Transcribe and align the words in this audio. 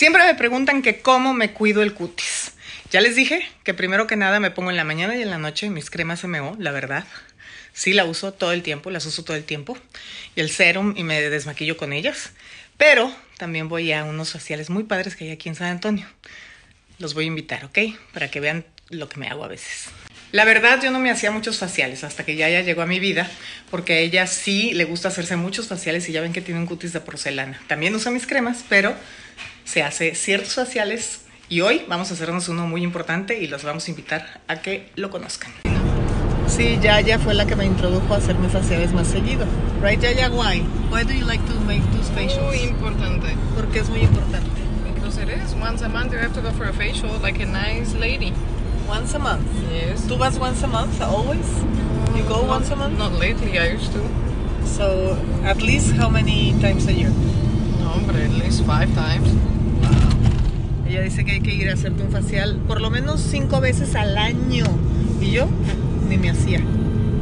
Siempre 0.00 0.24
me 0.24 0.34
preguntan 0.34 0.80
que 0.80 1.02
cómo 1.02 1.34
me 1.34 1.52
cuido 1.52 1.82
el 1.82 1.92
cutis. 1.92 2.52
Ya 2.90 3.02
les 3.02 3.16
dije 3.16 3.46
que 3.64 3.74
primero 3.74 4.06
que 4.06 4.16
nada 4.16 4.40
me 4.40 4.50
pongo 4.50 4.70
en 4.70 4.78
la 4.78 4.82
mañana 4.82 5.14
y 5.14 5.20
en 5.20 5.28
la 5.28 5.36
noche 5.36 5.68
mis 5.68 5.90
cremas 5.90 6.24
MO, 6.24 6.56
la 6.58 6.70
verdad. 6.70 7.04
Sí 7.74 7.92
la 7.92 8.06
uso 8.06 8.32
todo 8.32 8.52
el 8.52 8.62
tiempo, 8.62 8.90
las 8.90 9.04
uso 9.04 9.24
todo 9.24 9.36
el 9.36 9.44
tiempo. 9.44 9.76
Y 10.34 10.40
el 10.40 10.48
serum 10.48 10.94
y 10.96 11.04
me 11.04 11.20
desmaquillo 11.20 11.76
con 11.76 11.92
ellas. 11.92 12.32
Pero 12.78 13.14
también 13.36 13.68
voy 13.68 13.92
a 13.92 14.04
unos 14.04 14.32
faciales 14.32 14.70
muy 14.70 14.84
padres 14.84 15.16
que 15.16 15.24
hay 15.24 15.32
aquí 15.32 15.50
en 15.50 15.54
San 15.54 15.68
Antonio. 15.68 16.06
Los 16.98 17.12
voy 17.12 17.24
a 17.24 17.26
invitar, 17.26 17.66
¿ok? 17.66 17.78
Para 18.14 18.30
que 18.30 18.40
vean 18.40 18.64
lo 18.88 19.06
que 19.06 19.20
me 19.20 19.28
hago 19.28 19.44
a 19.44 19.48
veces. 19.48 19.90
La 20.32 20.46
verdad, 20.46 20.80
yo 20.82 20.90
no 20.90 20.98
me 20.98 21.10
hacía 21.10 21.30
muchos 21.30 21.58
faciales 21.58 22.04
hasta 22.04 22.24
que 22.24 22.36
ya 22.36 22.48
ya 22.48 22.62
llegó 22.62 22.80
a 22.80 22.86
mi 22.86 23.00
vida, 23.00 23.30
porque 23.70 24.00
ella 24.00 24.26
sí 24.26 24.72
le 24.72 24.84
gusta 24.84 25.08
hacerse 25.08 25.36
muchos 25.36 25.68
faciales 25.68 26.08
y 26.08 26.12
ya 26.12 26.22
ven 26.22 26.32
que 26.32 26.40
tiene 26.40 26.58
un 26.58 26.66
cutis 26.66 26.94
de 26.94 27.00
porcelana. 27.00 27.60
También 27.66 27.94
usa 27.94 28.10
mis 28.10 28.26
cremas, 28.26 28.64
pero 28.68 28.96
se 29.70 29.84
hace 29.84 30.16
ciertos 30.16 30.54
faciales 30.56 31.20
y 31.48 31.60
hoy 31.60 31.82
vamos 31.88 32.10
a 32.10 32.14
hacernos 32.14 32.48
uno 32.48 32.66
muy 32.66 32.82
importante 32.82 33.40
y 33.40 33.46
los 33.46 33.62
vamos 33.62 33.86
a 33.86 33.90
invitar 33.90 34.40
a 34.48 34.56
que 34.62 34.90
lo 34.96 35.10
conozcan. 35.10 35.52
Sí, 36.48 36.76
Yaya 36.82 37.20
fue 37.20 37.34
la 37.34 37.46
que 37.46 37.54
me 37.54 37.66
introdujo 37.66 38.12
a 38.12 38.16
hacerme 38.16 38.48
faciales 38.48 38.92
más 38.92 39.06
seguido. 39.06 39.46
Right, 39.80 40.00
Yaya, 40.00 40.28
why? 40.28 40.62
Why 40.90 41.04
do 41.04 41.12
you 41.12 41.24
like 41.24 41.44
to 41.46 41.54
make 41.60 41.82
those 41.92 42.10
facials? 42.10 42.48
Muy 42.48 42.62
importante. 42.68 43.28
Porque 43.54 43.78
es 43.78 43.88
muy 43.88 44.00
importante. 44.00 44.50
Because 44.92 45.22
it 45.22 45.28
is. 45.28 45.54
Once 45.54 45.84
a 45.84 45.88
month 45.88 46.12
you 46.12 46.18
have 46.18 46.34
to 46.34 46.40
go 46.42 46.50
for 46.50 46.66
a 46.68 46.72
facial 46.72 47.08
like 47.22 47.40
a 47.40 47.46
nice 47.46 47.94
lady. 47.94 48.32
Once 48.88 49.14
a 49.14 49.20
month. 49.20 49.46
Yes. 49.72 50.04
¿Tú 50.08 50.18
vas 50.18 50.36
once 50.40 50.64
a 50.64 50.66
month 50.66 51.00
always? 51.00 51.46
You 52.16 52.24
go 52.24 52.42
Not- 52.42 52.48
once 52.62 52.72
a 52.72 52.76
month? 52.76 52.98
Not 52.98 53.12
lately, 53.20 53.56
I 53.60 53.68
used 53.74 53.92
to. 53.92 54.00
So, 54.66 55.16
at 55.44 55.62
least 55.62 55.92
how 55.96 56.08
many 56.08 56.54
times 56.60 56.88
a 56.88 56.92
year? 56.92 57.10
No, 57.78 58.00
but 58.04 58.16
at 58.16 58.30
least 58.32 58.64
five 58.64 58.92
times. 58.96 59.30
Ella 60.90 61.02
dice 61.02 61.24
que 61.24 61.30
hay 61.30 61.40
que 61.40 61.54
ir 61.54 61.70
a 61.70 61.74
hacerte 61.74 62.02
un 62.02 62.10
facial 62.10 62.58
por 62.66 62.80
lo 62.80 62.90
menos 62.90 63.20
cinco 63.20 63.60
veces 63.60 63.94
al 63.94 64.18
año. 64.18 64.64
Y 65.20 65.30
yo 65.30 65.48
ni 66.08 66.18
me 66.18 66.30
hacía. 66.30 66.60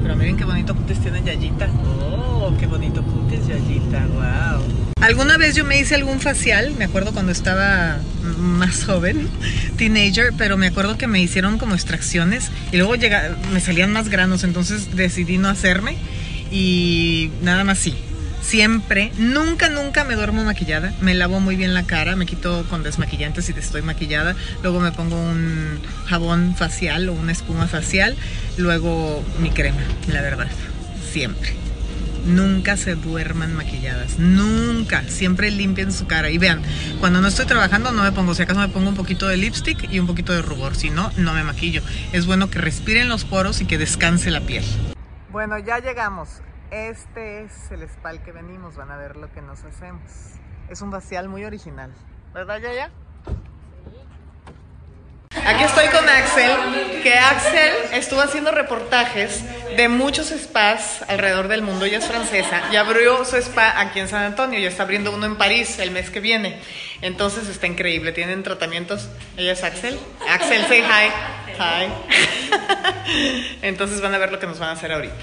Pero 0.02 0.16
miren 0.16 0.38
qué 0.38 0.44
bonito 0.44 0.74
cutis 0.74 0.98
tiene 1.00 1.22
Yayita. 1.22 1.68
Oh, 1.84 2.50
qué 2.58 2.66
bonito 2.66 3.02
cutis 3.02 3.46
Yayita. 3.46 4.06
Wow. 4.06 4.64
Alguna 5.02 5.36
vez 5.36 5.54
yo 5.54 5.66
me 5.66 5.78
hice 5.78 5.96
algún 5.96 6.18
facial, 6.18 6.76
me 6.78 6.86
acuerdo 6.86 7.12
cuando 7.12 7.30
estaba 7.30 7.98
más 8.38 8.86
joven, 8.86 9.28
teenager, 9.76 10.32
pero 10.38 10.56
me 10.56 10.68
acuerdo 10.68 10.96
que 10.96 11.06
me 11.06 11.20
hicieron 11.20 11.58
como 11.58 11.74
extracciones 11.74 12.50
y 12.72 12.78
luego 12.78 12.94
llega, 12.94 13.36
me 13.52 13.60
salían 13.60 13.92
más 13.92 14.08
granos, 14.08 14.44
entonces 14.44 14.96
decidí 14.96 15.36
no 15.36 15.48
hacerme 15.50 15.98
y 16.50 17.30
nada 17.42 17.64
más 17.64 17.78
sí. 17.78 17.94
Siempre, 18.40 19.12
nunca, 19.18 19.68
nunca 19.68 20.04
me 20.04 20.14
duermo 20.14 20.44
maquillada. 20.44 20.92
Me 21.00 21.14
lavo 21.14 21.40
muy 21.40 21.56
bien 21.56 21.74
la 21.74 21.84
cara, 21.84 22.16
me 22.16 22.24
quito 22.24 22.64
con 22.70 22.82
desmaquillantes 22.82 23.44
si 23.44 23.52
estoy 23.52 23.82
maquillada. 23.82 24.36
Luego 24.62 24.80
me 24.80 24.92
pongo 24.92 25.20
un 25.20 25.80
jabón 26.06 26.54
facial 26.56 27.08
o 27.08 27.12
una 27.12 27.32
espuma 27.32 27.66
facial. 27.66 28.16
Luego 28.56 29.24
mi 29.40 29.50
crema, 29.50 29.80
la 30.06 30.22
verdad. 30.22 30.48
Siempre. 31.12 31.54
Nunca 32.26 32.76
se 32.76 32.94
duerman 32.94 33.54
maquilladas. 33.54 34.18
Nunca. 34.18 35.02
Siempre 35.08 35.50
limpien 35.50 35.92
su 35.92 36.06
cara. 36.06 36.30
Y 36.30 36.38
vean, 36.38 36.62
cuando 37.00 37.20
no 37.20 37.28
estoy 37.28 37.46
trabajando 37.46 37.90
no 37.92 38.02
me 38.02 38.12
pongo, 38.12 38.34
si 38.34 38.42
acaso 38.42 38.60
me 38.60 38.68
pongo 38.68 38.88
un 38.88 38.96
poquito 38.96 39.28
de 39.28 39.36
lipstick 39.36 39.90
y 39.90 39.98
un 39.98 40.06
poquito 40.06 40.32
de 40.32 40.42
rubor. 40.42 40.76
Si 40.76 40.90
no, 40.90 41.10
no 41.16 41.34
me 41.34 41.42
maquillo. 41.42 41.82
Es 42.12 42.26
bueno 42.26 42.50
que 42.50 42.58
respiren 42.58 43.08
los 43.08 43.24
poros 43.24 43.60
y 43.60 43.66
que 43.66 43.78
descanse 43.78 44.30
la 44.30 44.40
piel. 44.40 44.64
Bueno, 45.30 45.58
ya 45.58 45.78
llegamos. 45.80 46.28
Este 46.70 47.44
es 47.44 47.70
el 47.70 47.82
spa 47.82 48.10
al 48.10 48.22
que 48.22 48.32
venimos. 48.32 48.76
Van 48.76 48.90
a 48.90 48.96
ver 48.96 49.16
lo 49.16 49.32
que 49.32 49.40
nos 49.40 49.64
hacemos. 49.64 50.02
Es 50.68 50.82
un 50.82 50.90
facial 50.90 51.28
muy 51.28 51.44
original. 51.44 51.92
¿Verdad, 52.34 52.60
Yaya? 52.60 52.90
Aquí 55.46 55.64
estoy 55.64 55.86
con 55.88 56.06
Axel, 56.08 56.52
que 57.02 57.14
Axel 57.14 57.72
estuvo 57.92 58.20
haciendo 58.20 58.50
reportajes 58.50 59.44
de 59.76 59.88
muchos 59.88 60.28
spas 60.28 61.02
alrededor 61.08 61.48
del 61.48 61.62
mundo. 61.62 61.86
Ella 61.86 61.98
es 61.98 62.06
francesa 62.06 62.62
y 62.70 62.76
abrió 62.76 63.24
su 63.24 63.36
spa 63.36 63.80
aquí 63.80 64.00
en 64.00 64.08
San 64.08 64.24
Antonio. 64.24 64.58
Ya 64.58 64.68
está 64.68 64.82
abriendo 64.82 65.10
uno 65.10 65.24
en 65.24 65.36
París 65.36 65.78
el 65.78 65.90
mes 65.90 66.10
que 66.10 66.20
viene. 66.20 66.60
Entonces 67.00 67.48
está 67.48 67.66
increíble. 67.66 68.12
Tienen 68.12 68.42
tratamientos. 68.42 69.08
Ella 69.36 69.52
es 69.52 69.64
Axel. 69.64 69.98
Axel, 70.28 70.66
say 70.66 70.82
hi. 70.82 71.10
Hi. 71.58 71.92
Entonces 73.62 74.02
van 74.02 74.14
a 74.14 74.18
ver 74.18 74.32
lo 74.32 74.38
que 74.38 74.46
nos 74.46 74.58
van 74.58 74.70
a 74.70 74.72
hacer 74.72 74.92
ahorita. 74.92 75.14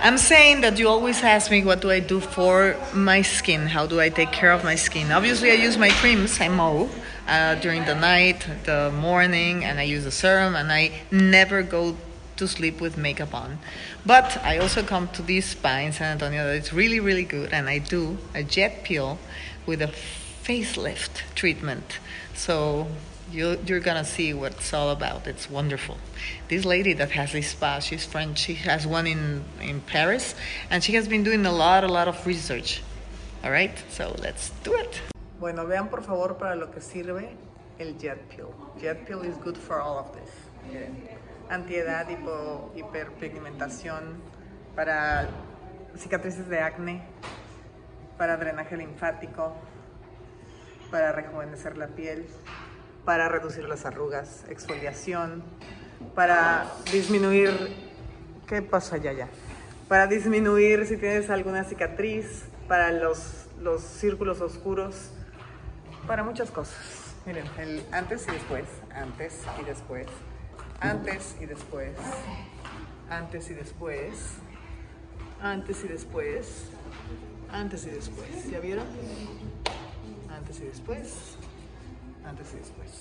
I'm 0.00 0.16
saying 0.16 0.60
that 0.60 0.78
you 0.78 0.88
always 0.88 1.24
ask 1.24 1.50
me 1.50 1.64
what 1.64 1.80
do 1.80 1.90
I 1.90 1.98
do 1.98 2.20
for 2.20 2.76
my 2.94 3.22
skin, 3.22 3.66
how 3.66 3.84
do 3.84 4.00
I 4.00 4.10
take 4.10 4.30
care 4.30 4.52
of 4.52 4.62
my 4.62 4.76
skin. 4.76 5.10
Obviously, 5.10 5.50
I 5.50 5.54
use 5.54 5.76
my 5.76 5.90
creams, 5.90 6.40
I 6.40 6.46
mow 6.46 6.88
uh, 7.26 7.56
during 7.56 7.84
the 7.84 7.96
night, 7.96 8.46
the 8.62 8.92
morning, 8.92 9.64
and 9.64 9.80
I 9.80 9.82
use 9.82 10.04
the 10.04 10.12
serum, 10.12 10.54
and 10.54 10.70
I 10.70 10.92
never 11.10 11.64
go 11.64 11.96
to 12.36 12.46
sleep 12.46 12.80
with 12.80 12.96
makeup 12.96 13.34
on. 13.34 13.58
But 14.06 14.40
I 14.44 14.58
also 14.58 14.84
come 14.84 15.08
to 15.08 15.22
this 15.22 15.46
spa 15.46 15.90
San 15.90 16.12
Antonio 16.12 16.46
is 16.46 16.72
really, 16.72 17.00
really 17.00 17.24
good, 17.24 17.52
and 17.52 17.68
I 17.68 17.78
do 17.78 18.18
a 18.36 18.44
jet 18.44 18.84
peel 18.84 19.18
with 19.66 19.82
a 19.82 19.88
facelift 20.44 21.22
treatment. 21.34 21.98
So 22.34 22.86
you, 23.30 23.58
you're 23.66 23.80
gonna 23.80 24.04
see 24.04 24.34
what 24.34 24.52
it's 24.52 24.72
all 24.72 24.90
about. 24.90 25.26
It's 25.26 25.50
wonderful. 25.50 25.98
This 26.48 26.64
lady 26.64 26.92
that 26.94 27.10
has 27.10 27.32
this 27.32 27.48
spa, 27.48 27.78
she's 27.80 28.04
French. 28.04 28.38
She 28.38 28.54
has 28.54 28.86
one 28.86 29.06
in 29.06 29.44
in 29.60 29.80
Paris, 29.82 30.34
and 30.70 30.82
she 30.82 30.94
has 30.94 31.08
been 31.08 31.22
doing 31.22 31.44
a 31.46 31.52
lot, 31.52 31.84
a 31.84 31.88
lot 31.88 32.08
of 32.08 32.26
research. 32.26 32.82
All 33.44 33.50
right, 33.50 33.76
so 33.90 34.14
let's 34.22 34.50
do 34.64 34.74
it. 34.74 35.00
Bueno, 35.38 35.66
vean 35.66 35.88
por 35.88 36.02
favor 36.02 36.36
para 36.38 36.56
lo 36.56 36.70
que 36.70 36.80
sirve 36.80 37.28
el 37.78 37.94
jet 37.98 38.18
peel. 38.28 38.52
Jet 38.80 39.06
peel 39.06 39.22
is 39.22 39.36
good 39.36 39.56
for 39.56 39.80
all 39.80 39.98
of 39.98 40.12
this. 40.12 40.30
Miren, 40.66 40.96
antiedad, 41.48 42.08
hipo, 42.08 42.72
hiperpigmentación, 42.74 44.20
para 44.74 45.28
cicatrices 45.96 46.48
de 46.48 46.60
acné, 46.60 47.02
para 48.16 48.36
drenaje 48.36 48.76
linfático, 48.76 49.54
para 50.90 51.12
rejuvenecer 51.12 51.76
la 51.76 51.86
piel, 51.88 52.26
para 53.08 53.30
reducir 53.30 53.66
las 53.66 53.86
arrugas, 53.86 54.44
exfoliación, 54.50 55.42
para 56.14 56.66
disminuir... 56.92 57.54
¿Qué 58.46 58.60
pasa 58.60 58.98
ya 58.98 59.14
ya? 59.14 59.28
Para 59.88 60.06
disminuir 60.06 60.84
si 60.84 60.98
tienes 60.98 61.30
alguna 61.30 61.64
cicatriz, 61.64 62.44
para 62.68 62.92
los, 62.92 63.46
los 63.62 63.80
círculos 63.80 64.42
oscuros, 64.42 65.10
para 66.06 66.22
muchas 66.22 66.50
cosas. 66.50 67.14
Miren, 67.24 67.46
el 67.56 67.82
antes 67.92 68.26
y 68.28 68.32
después, 68.32 68.66
antes 68.94 69.40
y 69.58 69.64
después, 69.64 70.06
antes 70.78 71.34
y 71.40 71.46
después, 71.46 71.92
antes 73.08 73.50
y 73.50 73.54
después, 73.54 74.04
antes 75.40 75.82
y 75.82 75.88
después, 75.88 76.64
antes 77.50 77.86
y 77.86 77.88
después. 77.88 78.50
¿Ya 78.50 78.60
vieron? 78.60 78.84
Antes 80.30 80.60
y 80.60 80.64
después. 80.66 81.37
Antes 82.28 82.46
y 82.52 82.58
después. 82.58 83.00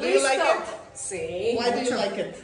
Do 0.00 0.08
you 0.08 0.22
like 0.22 0.38
it? 0.40 0.64
Sí. 0.94 1.56
Why 1.58 1.70
do 1.70 1.80
you 1.88 1.96
like 1.96 2.18
it? 2.18 2.34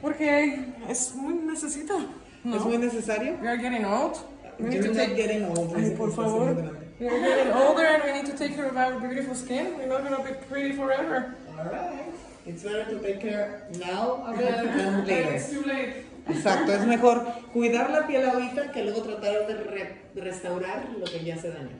Porque 0.00 0.72
es 0.88 1.14
muy 1.14 1.34
necesito. 1.34 1.98
¿Es 2.44 2.62
muy 2.64 2.78
necesario? 2.78 3.36
We 3.42 3.48
are 3.48 3.58
getting 3.58 3.84
old. 3.84 4.16
We 4.58 4.68
need 4.70 4.74
You're 4.84 4.88
to 4.88 4.94
not 4.94 5.06
take. 5.08 5.16
getting 5.16 5.44
old. 5.44 5.74
Ay, 5.76 5.90
por 5.96 6.10
favor. 6.12 6.54
We 6.98 7.08
are 7.08 7.20
getting 7.20 7.52
older 7.52 7.84
and 7.84 8.02
we 8.04 8.12
need 8.12 8.26
to 8.26 8.36
take 8.38 8.54
care 8.54 8.66
of 8.70 8.76
our 8.76 8.98
beautiful 9.00 9.34
skin. 9.34 9.74
We're 9.78 9.86
not 9.88 10.02
gonna 10.02 10.22
be 10.24 10.32
pretty 10.48 10.72
forever. 10.72 11.34
Alright. 11.58 12.14
It's 12.46 12.62
better 12.62 12.84
to 12.86 12.98
take 13.00 13.20
care 13.20 13.66
now 13.78 14.24
than 14.34 15.04
later. 15.06 15.34
It's 15.34 15.50
too 15.50 15.62
late. 15.62 16.06
Exacto, 16.28 16.72
es 16.72 16.86
mejor 16.86 17.24
cuidar 17.52 17.90
la 17.90 18.06
piel 18.06 18.24
ahorita 18.28 18.72
que 18.72 18.82
luego 18.82 19.02
tratar 19.02 19.46
de 19.46 19.54
re- 19.54 19.96
restaurar 20.14 20.88
lo 20.98 21.04
que 21.04 21.22
ya 21.24 21.36
se 21.36 21.50
dañó. 21.50 21.70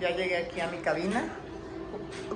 Ya 0.00 0.10
llegué 0.10 0.36
aquí 0.36 0.60
a 0.60 0.68
mi 0.68 0.78
cabina. 0.78 1.24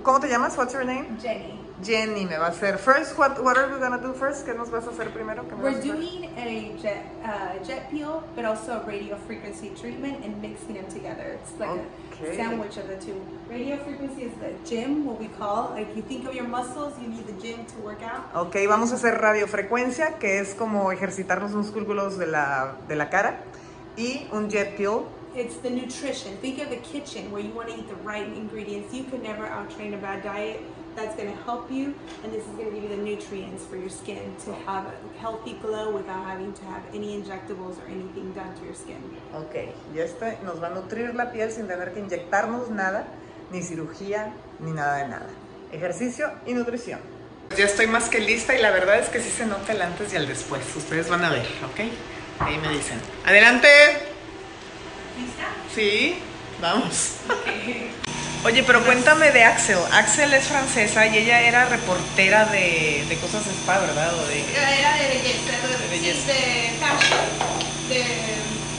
¿Cómo 0.02 0.20
te 0.20 0.28
llamas? 0.28 0.56
What's 0.56 0.72
your 0.72 0.84
name? 0.84 1.16
Jenny. 1.20 1.60
Jenny 1.82 2.24
me 2.24 2.38
va 2.38 2.46
a 2.46 2.50
hacer. 2.50 2.78
First, 2.78 3.18
what, 3.18 3.38
what 3.42 3.58
are 3.58 3.68
we 3.70 3.78
gonna 3.78 3.98
do 4.00 4.14
first? 4.14 4.46
¿Qué 4.46 4.54
nos 4.54 4.70
vas 4.70 4.86
a 4.86 4.90
hacer 4.90 5.10
primero? 5.12 5.46
¿Qué 5.46 5.54
me 5.56 5.62
We're 5.62 5.80
doing 5.80 6.24
a 6.38 6.74
jet 6.80 7.04
uh, 7.22 7.62
jet 7.66 7.90
peel, 7.90 8.22
but 8.34 8.46
also 8.46 8.80
a 8.80 8.84
radio 8.86 9.16
frequency 9.26 9.70
treatment 9.78 10.24
and 10.24 10.40
mixing 10.40 10.74
them 10.74 10.86
together. 10.88 11.38
It's 11.42 11.52
like 11.60 11.80
Okay. 12.18 12.30
a 12.30 12.34
sandwich 12.36 12.78
of 12.78 12.88
the 12.88 12.96
two. 12.96 13.20
Radio 13.50 13.76
frequency 13.84 14.22
is 14.22 14.32
the 14.40 14.54
gym, 14.66 15.04
what 15.04 15.20
we 15.20 15.28
call. 15.38 15.72
Like 15.74 15.94
you 15.94 16.00
think 16.02 16.26
of 16.26 16.34
your 16.34 16.48
muscles, 16.48 16.94
you 17.02 17.08
need 17.08 17.26
the 17.26 17.34
gym 17.42 17.66
to 17.66 17.74
work 17.84 18.00
out. 18.02 18.24
Ok, 18.34 18.56
vamos 18.66 18.92
a 18.92 18.94
hacer 18.94 19.20
radiofrecuencia, 19.20 20.18
que 20.18 20.38
es 20.40 20.54
como 20.54 20.92
ejercitar 20.92 21.42
los 21.42 21.52
músculos 21.52 22.16
de 22.16 22.26
la, 22.26 22.76
de 22.88 22.96
la 22.96 23.10
cara. 23.10 23.40
Y 23.98 24.26
un 24.32 24.48
jet 24.48 24.76
peel, 24.78 25.02
It's 25.36 25.56
the 25.58 25.68
nutrition. 25.68 26.34
Think 26.38 26.62
of 26.62 26.70
the 26.70 26.76
kitchen 26.76 27.30
where 27.30 27.42
you 27.42 27.50
want 27.50 27.68
to 27.68 27.74
eat 27.78 27.88
the 27.88 27.96
right 27.96 28.26
ingredients. 28.26 28.94
You 28.94 29.04
can 29.04 29.22
never 29.22 29.46
outtrain 29.46 29.92
a 29.92 29.98
bad 29.98 30.22
diet. 30.22 30.62
That's 30.96 31.14
going 31.14 31.30
to 31.30 31.42
help 31.44 31.70
you, 31.70 31.94
and 32.24 32.32
this 32.32 32.42
is 32.42 32.52
going 32.56 32.70
to 32.70 32.74
give 32.74 32.84
you 32.84 32.88
the 32.88 33.02
nutrients 33.02 33.62
for 33.66 33.76
your 33.76 33.90
skin 33.90 34.34
to 34.46 34.54
have 34.64 34.86
a 34.86 34.94
healthy 35.18 35.52
glow 35.60 35.94
without 35.94 36.24
having 36.24 36.54
to 36.54 36.64
have 36.64 36.82
any 36.94 37.20
injectables 37.20 37.76
or 37.82 37.86
anything 37.86 38.32
done 38.32 38.54
to 38.56 38.64
your 38.64 38.74
skin. 38.74 38.96
Ok, 39.34 39.74
y 39.94 39.98
este 39.98 40.38
nos 40.42 40.58
va 40.62 40.68
a 40.68 40.70
nutrir 40.70 41.14
la 41.14 41.30
piel 41.30 41.52
sin 41.52 41.68
tener 41.68 41.92
que 41.92 42.00
inyectarnos 42.00 42.70
nada, 42.70 43.06
ni 43.52 43.62
cirugía, 43.62 44.32
ni 44.58 44.72
nada 44.72 44.96
de 45.02 45.08
nada. 45.08 45.28
ejercicio 45.70 46.32
y 46.46 46.54
nutrición. 46.54 47.00
Ya 47.56 47.66
estoy 47.66 47.86
más 47.86 48.08
que 48.08 48.20
lista 48.20 48.54
y 48.54 48.62
la 48.62 48.70
verdad 48.70 48.98
es 48.98 49.08
que 49.08 49.20
sí 49.20 49.30
se 49.30 49.46
nota 49.46 49.72
el 49.72 49.82
antes 49.82 50.12
y 50.12 50.16
el 50.16 50.26
después. 50.26 50.62
Ustedes 50.74 51.08
van 51.08 51.24
a 51.24 51.30
ver, 51.30 51.46
¿ok? 51.70 51.80
Ahí 52.40 52.58
me 52.58 52.70
dicen. 52.70 53.00
Adelante. 53.24 53.68
¿Lista? 55.18 55.44
Sí, 55.74 56.18
vamos. 56.60 57.12
Oye, 58.44 58.62
pero 58.62 58.84
cuéntame 58.84 59.32
de 59.32 59.44
Axel. 59.44 59.78
Axel 59.92 60.32
es 60.34 60.44
francesa 60.46 61.06
y 61.06 61.18
ella 61.18 61.40
era 61.40 61.64
reportera 61.66 62.44
de, 62.46 63.04
de 63.08 63.16
cosas 63.16 63.44
de 63.44 63.50
spa, 63.52 63.78
¿verdad? 63.78 64.14
O 64.14 64.26
de, 64.28 64.40
Era 64.52 64.96
de 64.96 65.08
belleza, 65.08 65.52
de, 65.66 65.78
De 65.78 65.88
belleza. 65.90 66.20
sí, 66.20 66.32
de 66.32 66.70
fashion. 66.78 67.24
De 67.88 68.04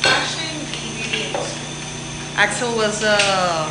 fashion 0.02 0.56
y. 0.74 2.40
Axel 2.40 2.70
was, 2.78 3.04
uh, 3.04 3.66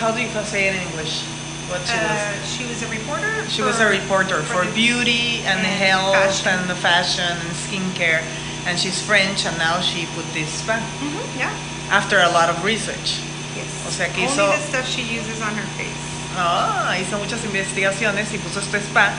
how 0.00 0.10
do 0.10 0.20
you 0.20 0.28
say 0.44 0.68
it 0.68 0.74
in 0.74 0.82
English? 0.90 1.22
What 1.68 1.80
she 1.86 1.92
was? 1.98 2.18
Uh, 2.18 2.46
she 2.46 2.64
was 2.64 2.82
a 2.82 2.88
reporter. 2.88 3.44
She 3.50 3.62
was 3.62 3.78
a 3.78 3.84
for- 3.84 3.90
reporter 3.90 4.42
for 4.42 4.64
beauty 4.72 5.42
and, 5.44 5.60
and 5.60 5.66
health 5.66 6.14
fashion. 6.16 6.48
and 6.60 6.70
the 6.70 6.74
fashion 6.74 7.28
and 7.28 7.50
skincare. 7.54 8.22
And 8.66 8.78
she's 8.78 9.00
French 9.00 9.46
and 9.46 9.56
now 9.58 9.80
she 9.80 10.06
put 10.14 10.24
this 10.34 10.48
spa 10.60 10.74
Mhm, 10.74 11.38
yeah. 11.38 11.50
after 11.90 12.18
a 12.20 12.28
lot 12.28 12.50
of 12.50 12.62
research. 12.64 13.20
Yes. 13.56 13.66
O 13.86 13.90
sea 13.90 14.08
que 14.12 14.26
Only 14.26 14.32
hizo- 14.34 14.52
the 14.52 14.66
stuff 14.68 14.86
she 14.88 15.02
uses 15.02 15.40
on 15.40 15.54
her 15.56 15.66
face. 15.76 15.96
Ah, 16.36 16.94
hizo 17.00 17.18
muchas 17.18 17.42
investigaciones 17.44 18.32
y 18.34 18.38
puso 18.38 18.60
este 18.60 18.78
spa 18.78 19.10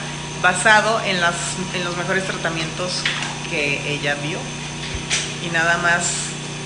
basado 0.42 1.02
en, 1.04 1.20
las, 1.20 1.36
en 1.74 1.84
los 1.84 1.98
mejores 1.98 2.24
tratamientos 2.26 3.02
que 3.50 3.82
ella 3.92 4.16
vio. 4.24 4.40
Y 5.44 5.50
nada 5.52 5.78
más 5.80 6.04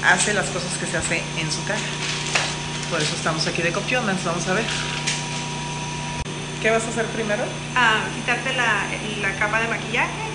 hace 0.05 0.33
las 0.33 0.47
cosas 0.47 0.77
que 0.79 0.85
se 0.85 0.97
hace 0.97 1.23
en 1.39 1.49
su 1.51 1.63
cara. 1.65 1.79
Por 2.89 3.01
eso 3.01 3.15
estamos 3.15 3.47
aquí 3.47 3.61
de 3.61 3.71
copionas, 3.71 4.23
vamos 4.25 4.45
a 4.47 4.53
ver. 4.53 4.65
¿Qué 6.61 6.69
vas 6.69 6.83
a 6.85 6.89
hacer 6.89 7.05
primero? 7.07 7.43
Ah, 7.75 8.01
quitarte 8.15 8.53
la, 8.53 8.85
la 9.21 9.35
capa 9.39 9.59
de 9.61 9.67
maquillaje. 9.69 10.32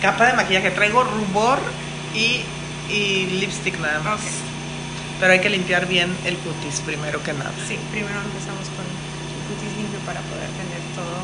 Capa 0.00 0.26
de 0.26 0.32
maquillaje. 0.34 0.70
Traigo 0.70 1.04
rubor 1.04 1.58
y, 2.14 2.40
y 2.92 3.26
lipstick 3.40 3.78
nada 3.80 4.00
más. 4.00 4.20
Ok. 4.20 4.26
Pero 5.20 5.32
hay 5.32 5.40
que 5.40 5.50
limpiar 5.50 5.86
bien 5.86 6.16
el 6.24 6.36
cutis 6.38 6.80
primero 6.80 7.22
que 7.22 7.32
nada. 7.34 7.52
Sí, 7.68 7.76
primero 7.90 8.16
empezamos 8.24 8.64
con 8.74 8.84
el 8.88 9.42
cutis 9.48 9.76
limpio 9.76 9.98
para 10.06 10.20
poder 10.20 10.48
tener 10.56 10.80
todo. 10.96 11.20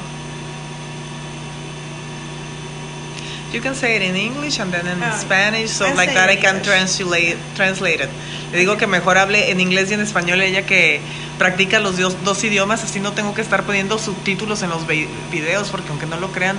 You 3.53 3.63
can 3.63 3.75
say 3.75 3.97
it 3.97 4.03
in 4.03 4.17
English 4.17 4.61
and 4.61 4.71
then 4.73 4.87
in 4.87 5.03
Ah, 5.03 5.17
Spanish, 5.19 5.71
so 5.71 5.87
like 5.95 6.13
that 6.13 6.29
I 6.29 6.37
can 6.37 6.61
translate, 6.63 7.39
translate 7.55 8.03
it. 8.05 8.11
Le 8.53 8.59
digo 8.59 8.77
que 8.77 8.87
mejor 8.87 9.17
hable 9.17 9.51
en 9.51 9.61
inglés 9.61 9.91
y 9.91 9.95
en 9.95 10.01
español 10.01 10.43
ella 10.43 10.67
que 10.67 11.01
practica 11.39 11.79
los 11.81 11.97
dos, 11.97 12.17
dos 12.25 12.43
idiomas, 12.45 12.83
así 12.85 13.01
no 13.01 13.13
tengo 13.13 13.35
que 13.35 13.41
estar 13.41 13.63
poniendo 13.63 13.99
subtítulos 13.99 14.63
en 14.63 14.71
los 14.71 14.87
vi- 14.87 15.09
videos, 15.31 15.69
porque 15.71 15.89
aunque 15.91 16.07
no 16.07 16.17
lo 16.19 16.33
crean, 16.33 16.59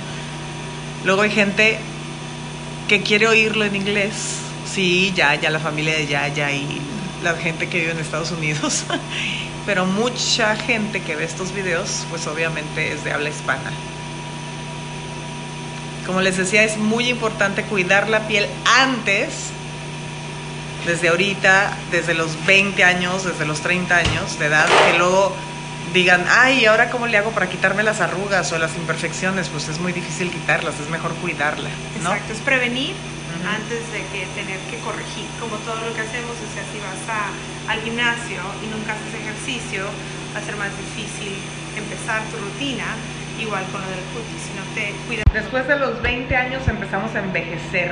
luego 1.05 1.21
hay 1.21 1.29
gente 1.29 1.77
que 2.87 3.03
quiere 3.03 3.27
oírlo 3.27 3.65
en 3.65 3.75
inglés. 3.75 4.39
Sí, 4.73 5.11
ya, 5.15 5.35
ya 5.35 5.49
la 5.49 5.59
familia 5.59 5.95
de 5.95 6.07
Yaya 6.07 6.51
y 6.51 6.81
la 7.23 7.35
gente 7.35 7.67
que 7.67 7.79
vive 7.79 7.91
en 7.91 7.99
Estados 7.99 8.31
Unidos. 8.31 8.83
Pero 9.65 9.85
mucha 9.85 10.55
gente 10.55 11.01
que 11.01 11.15
ve 11.15 11.25
estos 11.25 11.53
videos, 11.53 12.05
pues 12.09 12.25
obviamente 12.27 12.93
es 12.93 13.03
de 13.03 13.11
habla 13.11 13.29
hispana. 13.29 13.71
Como 16.05 16.21
les 16.21 16.37
decía, 16.37 16.63
es 16.63 16.77
muy 16.77 17.09
importante 17.09 17.63
cuidar 17.63 18.07
la 18.07 18.27
piel 18.27 18.47
antes, 18.79 19.51
desde 20.85 21.09
ahorita, 21.09 21.77
desde 21.91 22.13
los 22.13 22.45
20 22.45 22.81
años, 22.85 23.25
desde 23.25 23.45
los 23.45 23.59
30 23.59 23.97
años 23.97 24.39
de 24.39 24.45
edad, 24.45 24.67
que 24.89 24.97
luego 24.97 25.35
digan, 25.93 26.25
ay, 26.29 26.61
¿y 26.61 26.65
ahora 26.65 26.89
cómo 26.89 27.07
le 27.07 27.17
hago 27.17 27.31
para 27.31 27.47
quitarme 27.49 27.83
las 27.83 28.01
arrugas 28.01 28.51
o 28.51 28.57
las 28.59 28.75
imperfecciones? 28.75 29.49
Pues 29.49 29.67
es 29.69 29.79
muy 29.79 29.93
difícil 29.93 30.29
quitarlas, 30.29 30.79
es 30.79 30.89
mejor 30.89 31.13
cuidarla, 31.15 31.69
¿no? 32.03 32.11
Exacto, 32.13 32.33
es 32.33 32.39
prevenir 32.39 32.93
antes 33.47 33.79
de 33.93 33.99
que 34.11 34.25
tener 34.35 34.59
que 34.69 34.77
corregir. 34.83 35.25
Como 35.39 35.55
todo 35.63 35.75
lo 35.87 35.93
que 35.95 36.01
hacemos, 36.01 36.31
o 36.35 36.49
sea, 36.53 36.63
si 36.73 36.79
vas 36.83 37.01
a- 37.07 37.71
al 37.71 37.79
gimnasio 37.81 38.41
y 38.63 38.67
nunca 38.67 38.93
haces 38.93 39.13
ejercicio, 39.21 39.85
va 40.35 40.39
a 40.39 40.43
ser 40.43 40.55
más 40.57 40.69
difícil 40.77 41.31
empezar 41.77 42.21
tu 42.31 42.37
rutina, 42.37 42.85
igual 43.39 43.63
con 43.71 43.79
lo 43.81 43.87
del 43.87 44.01
cutis, 44.11 44.41
si 44.41 44.53
no 44.57 44.63
te 44.75 44.91
cuidas. 45.07 45.23
Después 45.31 45.67
de 45.67 45.77
los 45.79 46.01
20 46.01 46.35
años 46.35 46.67
empezamos 46.67 47.13
a 47.15 47.19
envejecer. 47.19 47.91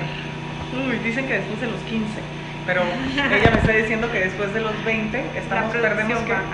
Uy, 0.76 0.98
dicen 1.00 1.28
que 1.28 1.40
después 1.40 1.62
de 1.62 1.68
los 1.68 1.80
15, 1.88 2.20
pero 2.66 2.82
ella 3.16 3.52
me 3.52 3.60
está 3.60 3.72
diciendo 3.72 4.12
que 4.12 4.20
después 4.20 4.54
de 4.54 4.60
los 4.62 4.76
20 4.84 5.24
la 5.34 5.40
estamos 5.40 5.72
perdemos 5.72 5.96
producción 5.96 6.26
que 6.26 6.34
baja. 6.34 6.46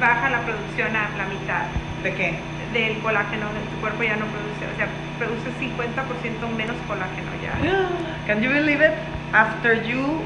Baja 0.00 0.30
la 0.30 0.40
producción 0.42 0.94
a 0.94 1.08
la 1.18 1.26
mitad 1.26 1.66
¿De 2.02 2.12
qué? 2.14 2.34
del 2.72 2.98
colágeno, 2.98 3.46
tu 3.72 3.80
cuerpo 3.80 4.02
ya 4.02 4.16
no 4.16 4.26
produce, 4.26 4.66
o 4.66 4.76
sea, 4.76 4.86
produce 5.18 5.50
50% 5.58 6.48
menos 6.56 6.76
colágeno 6.86 7.30
ya. 7.42 7.54
Can 8.26 8.42
you 8.42 8.50
believe 8.50 8.80
it? 8.80 8.92
After 9.32 9.74
you 9.74 10.20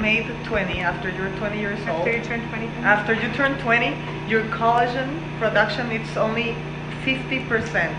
made 0.00 0.26
20, 0.44 0.80
after 0.80 1.10
you're 1.10 1.30
20 1.38 1.58
years 1.58 1.78
old, 1.88 2.00
After 2.08 2.12
you 2.16 2.22
turn 2.24 2.40
20. 2.48 2.66
after 2.84 3.12
you 3.14 3.28
turn 3.34 3.58
20, 3.58 3.94
your 4.28 4.42
collagen 4.50 5.08
production 5.38 5.90
it's 5.92 6.16
only 6.16 6.56
50%. 7.04 7.92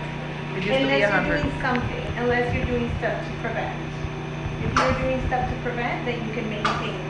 It 0.56 0.64
used 0.64 0.66
to 0.66 0.70
be 0.70 0.74
Unless 0.74 1.00
you're 1.00 1.10
100. 1.10 1.42
doing 1.42 1.52
something, 1.62 2.06
unless 2.18 2.54
you're 2.54 2.66
doing 2.66 2.90
stuff 2.98 3.18
to 3.24 3.32
prevent. 3.40 3.74
If 4.64 4.72
you're 4.78 4.98
doing 5.02 5.20
stuff 5.28 5.48
to 5.48 5.56
prevent, 5.62 6.04
then 6.06 6.18
you 6.26 6.32
can 6.34 6.48
maintain. 6.50 7.00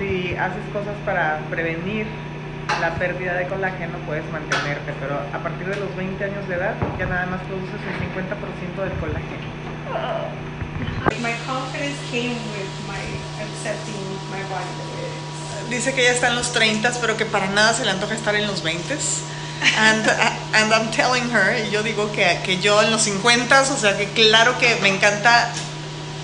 Si 0.00 0.34
haces 0.34 0.64
cosas 0.72 0.96
para 1.04 1.40
prevenir 1.50 2.06
la 2.80 2.94
pérdida 2.94 3.34
de 3.34 3.46
colágeno, 3.48 3.98
puedes 4.06 4.24
mantenerte, 4.32 4.94
pero 4.98 5.20
a 5.20 5.38
partir 5.42 5.68
de 5.68 5.76
los 5.76 5.94
20 5.94 6.24
años 6.24 6.48
de 6.48 6.54
edad 6.54 6.72
ya 6.98 7.04
nada 7.04 7.26
más 7.26 7.42
produces 7.42 7.76
el 7.84 8.08
50% 8.08 8.80
del 8.80 8.96
colágeno. 8.98 9.44
My 11.20 11.34
confidence 11.44 12.00
came 12.10 12.40
with 12.56 12.72
my 12.88 13.04
accepting 13.44 14.00
my 14.32 14.40
body. 14.48 15.68
Dice 15.68 15.92
que 15.92 16.04
ya 16.04 16.12
está 16.12 16.28
en 16.28 16.36
los 16.36 16.50
30, 16.54 16.92
pero 17.02 17.18
que 17.18 17.26
para 17.26 17.48
nada 17.48 17.74
se 17.74 17.84
le 17.84 17.90
antoja 17.90 18.14
estar 18.14 18.34
en 18.34 18.46
los 18.46 18.62
20. 18.62 18.96
And, 19.76 20.08
and 20.54 20.72
I'm 20.72 20.90
telling 20.92 21.30
her, 21.30 21.62
y 21.62 21.70
yo 21.70 21.82
digo 21.82 22.10
que, 22.12 22.40
que 22.42 22.58
yo 22.58 22.82
en 22.82 22.90
los 22.90 23.02
50, 23.02 23.60
o 23.60 23.76
sea 23.76 23.98
que 23.98 24.06
claro 24.06 24.58
que 24.58 24.76
me 24.76 24.88
encanta 24.88 25.52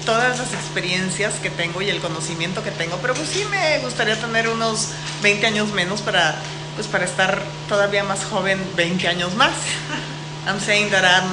todas 0.06 0.38
las 0.38 0.55
experiencias 0.55 1.35
que 1.43 1.50
tengo 1.50 1.82
y 1.82 1.91
el 1.91 2.00
conocimiento 2.00 2.62
que 2.62 2.70
tengo, 2.70 2.97
pero 3.03 3.12
pues 3.12 3.29
sí 3.29 3.44
me 3.50 3.79
gustaría 3.81 4.17
tener 4.19 4.49
unos 4.49 4.91
20 5.23 5.47
años 5.47 5.69
menos 5.73 6.00
para, 6.00 6.37
pues 6.76 6.87
para 6.87 7.05
estar 7.05 7.43
todavía 7.69 8.05
más 8.05 8.25
joven 8.25 8.58
20 8.76 9.08
años 9.08 9.35
más. 9.35 9.53
I'm 10.47 10.61
saying 10.61 10.90
that 10.90 11.04
I'm 11.04 11.28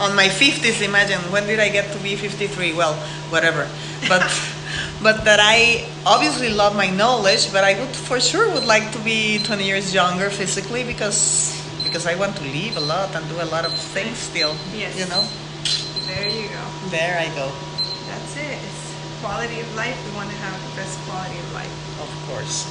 on 0.00 0.16
my 0.16 0.28
50s, 0.28 0.80
imagine, 0.82 1.20
when 1.30 1.46
did 1.46 1.60
I 1.60 1.68
get 1.68 1.92
to 1.92 1.98
be 1.98 2.16
53? 2.16 2.72
Well, 2.72 2.94
whatever. 3.30 3.68
But, 4.08 4.22
but 5.02 5.24
that 5.24 5.38
I 5.40 5.84
obviously 6.06 6.48
love 6.48 6.74
my 6.74 6.88
knowledge, 6.88 7.52
but 7.52 7.64
I 7.64 7.78
would 7.78 7.94
for 7.94 8.18
sure 8.18 8.50
would 8.52 8.64
like 8.66 8.90
to 8.92 8.98
be 9.00 9.40
20 9.44 9.62
years 9.64 9.92
younger 9.94 10.30
physically 10.30 10.84
because, 10.84 11.52
because 11.84 12.06
I 12.06 12.14
want 12.14 12.34
to 12.36 12.44
live 12.44 12.76
a 12.78 12.80
lot 12.80 13.14
and 13.14 13.28
do 13.28 13.40
a 13.40 13.48
lot 13.52 13.64
of 13.66 13.74
things 13.74 14.16
still, 14.16 14.54
Yes. 14.74 14.98
you 14.98 15.06
know? 15.06 15.22
There 16.06 16.28
you 16.28 16.48
go. 16.48 16.88
There 16.90 17.18
I 17.18 17.28
go, 17.34 17.52
quality 19.20 19.60
of 19.60 19.68
life. 19.76 19.96
We 20.10 20.16
want 20.16 20.30
to 20.30 20.36
have 20.36 20.56
the 20.70 20.74
best 20.80 20.98
quality 21.08 21.38
of 21.38 21.52
life. 21.52 21.72
of 22.00 22.10
course. 22.28 22.66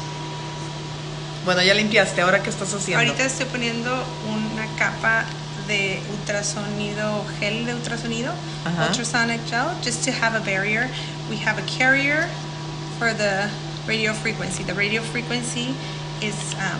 Bueno, 1.45 1.61
ya 1.61 1.73
limpiaste, 1.73 2.21
¿ahora 2.21 2.41
qué 2.41 2.49
estás 2.49 2.73
haciendo? 2.73 2.99
Ahorita 3.03 3.23
estoy 3.25 3.45
poniendo 3.45 3.91
una 4.27 4.65
capa 4.77 5.25
de 5.67 5.99
ultrasonido, 6.11 7.23
gel 7.39 7.65
de 7.65 7.73
ultrasonido, 7.73 8.33
Ajá. 8.65 8.87
ultrasonic 8.89 9.41
gel, 9.47 9.69
just 9.83 10.03
to 10.03 10.11
have 10.11 10.35
a 10.35 10.39
barrier. 10.43 10.89
We 11.29 11.37
have 11.37 11.57
a 11.59 11.65
carrier 11.67 12.27
for 12.97 13.13
the 13.13 13.49
radio 13.87 14.13
frequency. 14.13 14.63
The 14.63 14.73
radio 14.73 15.01
frequency 15.01 15.75
is 16.21 16.55
um, 16.55 16.79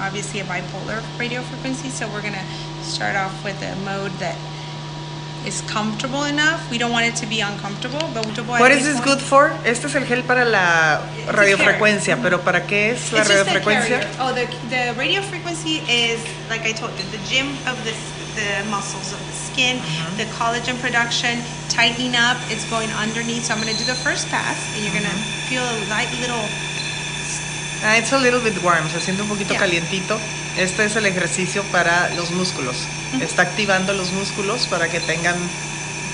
obviously 0.00 0.40
a 0.40 0.44
bipolar 0.44 1.02
radio 1.18 1.40
frequency, 1.42 1.88
so 1.88 2.06
we're 2.08 2.22
gonna 2.22 2.44
start 2.82 3.16
off 3.16 3.32
with 3.44 3.60
a 3.62 3.74
mode 3.84 4.12
that 4.20 4.36
is 5.46 5.62
comfortable 5.62 6.24
enough. 6.24 6.60
We 6.70 6.78
don't 6.78 6.90
want 6.92 7.06
it 7.06 7.16
to 7.16 7.26
be 7.26 7.40
uncomfortable, 7.40 8.00
but 8.14 8.24
What 8.46 8.70
is 8.72 8.84
this 8.84 9.00
good 9.00 9.20
for? 9.20 9.52
Este 9.64 9.86
es 9.86 9.94
el 9.94 10.04
gel 10.06 10.22
para 10.24 10.44
la 10.44 11.00
radiofrecuencia, 11.28 12.16
pero 12.22 12.38
¿para 12.40 12.66
qué 12.66 12.92
es 12.92 13.12
la 13.12 13.20
It's 13.20 13.28
just 13.28 13.40
a 13.40 13.44
radiofrecuencia? 13.44 14.00
Oh, 14.20 14.32
the, 14.32 14.46
the 14.70 14.94
radio 14.98 15.20
frequency 15.22 15.82
is, 15.88 16.20
like 16.48 16.62
I 16.66 16.72
told 16.72 16.92
you, 16.98 17.04
the 17.10 17.22
gym 17.28 17.48
of 17.68 17.76
the, 17.84 17.92
the 18.40 18.64
muscles 18.70 19.12
of 19.12 19.18
the 19.26 19.32
skin, 19.32 19.76
Mm-hmm. 19.78 20.16
the 20.18 20.24
collagen 20.34 20.80
production, 20.80 21.38
tightening 21.68 22.16
up. 22.16 22.36
It's 22.50 22.68
going 22.70 22.90
underneath. 22.98 23.44
So 23.44 23.54
I'm 23.54 23.60
going 23.62 23.72
to 23.72 23.78
do 23.78 23.86
the 23.86 23.94
first 23.94 24.28
pass, 24.28 24.58
and 24.74 24.82
you're 24.82 24.92
going 24.94 25.06
to 25.06 25.18
feel 25.46 25.62
a 25.62 25.76
light 25.88 26.10
little. 26.20 26.42
Ah, 27.86 27.96
it's 27.98 28.12
a 28.12 28.18
little 28.18 28.40
bit 28.40 28.56
warm, 28.62 28.88
se 28.88 28.98
siente 28.98 29.20
un 29.22 29.28
poquito 29.28 29.52
Yeah. 29.52 29.60
calientito. 29.60 30.18
Este 30.56 30.84
es 30.84 30.94
el 30.96 31.06
ejercicio 31.06 31.62
para 31.72 32.10
los 32.14 32.30
músculos. 32.30 32.76
Está 33.20 33.42
activando 33.42 33.92
los 33.92 34.12
músculos 34.12 34.66
para 34.66 34.88
que 34.88 35.00
tengan 35.00 35.36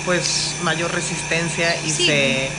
pues 0.05 0.55
mayor 0.63 0.93
resistencia 0.93 1.77
y 1.85 1.91
Sí. 1.91 2.07
se 2.07 2.51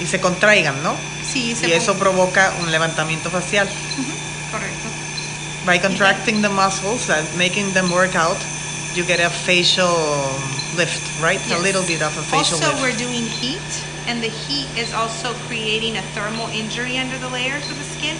y 0.00 0.06
se 0.06 0.20
contraigan, 0.20 0.82
¿no? 0.82 0.96
Sí, 1.22 1.54
se 1.54 1.68
Y 1.68 1.72
eso 1.72 1.94
provoca 1.96 2.52
un 2.60 2.70
levantamiento 2.70 3.30
facial. 3.30 3.68
Correcto. 4.50 4.88
By 5.66 5.78
contracting 5.80 6.40
the 6.42 6.48
muscles 6.48 7.08
and 7.10 7.26
making 7.36 7.72
them 7.72 7.90
work 7.92 8.14
out, 8.16 8.38
you 8.94 9.04
get 9.04 9.20
a 9.20 9.30
facial 9.30 9.88
lift, 10.76 11.02
right? 11.20 11.40
A 11.52 11.58
little 11.58 11.82
bit 11.82 12.02
of 12.02 12.16
a 12.16 12.22
facial 12.22 12.58
also, 12.58 12.68
lift. 12.72 12.80
we're 12.82 12.96
doing 12.96 13.24
heat, 13.40 13.60
and 14.08 14.20
the 14.22 14.30
heat 14.30 14.66
is 14.76 14.92
also 14.92 15.34
creating 15.46 15.96
a 15.98 16.02
thermal 16.14 16.48
injury 16.52 16.98
under 16.98 17.16
the 17.18 17.28
layers 17.28 17.62
of 17.70 17.76
the 17.78 17.84
skin, 17.98 18.16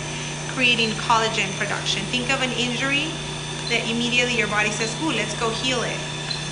creating 0.55 0.91
collagen 1.09 1.49
production. 1.59 2.03
Think 2.07 2.31
of 2.31 2.43
an 2.43 2.53
injury 2.53 3.07
that 3.71 3.83
immediately 3.89 4.37
your 4.37 4.49
body 4.49 4.71
says, 4.71 4.91
"Ooh, 5.03 5.13
let's 5.13 5.35
go 5.35 5.51
heal 5.51 5.83
it." 5.83 5.99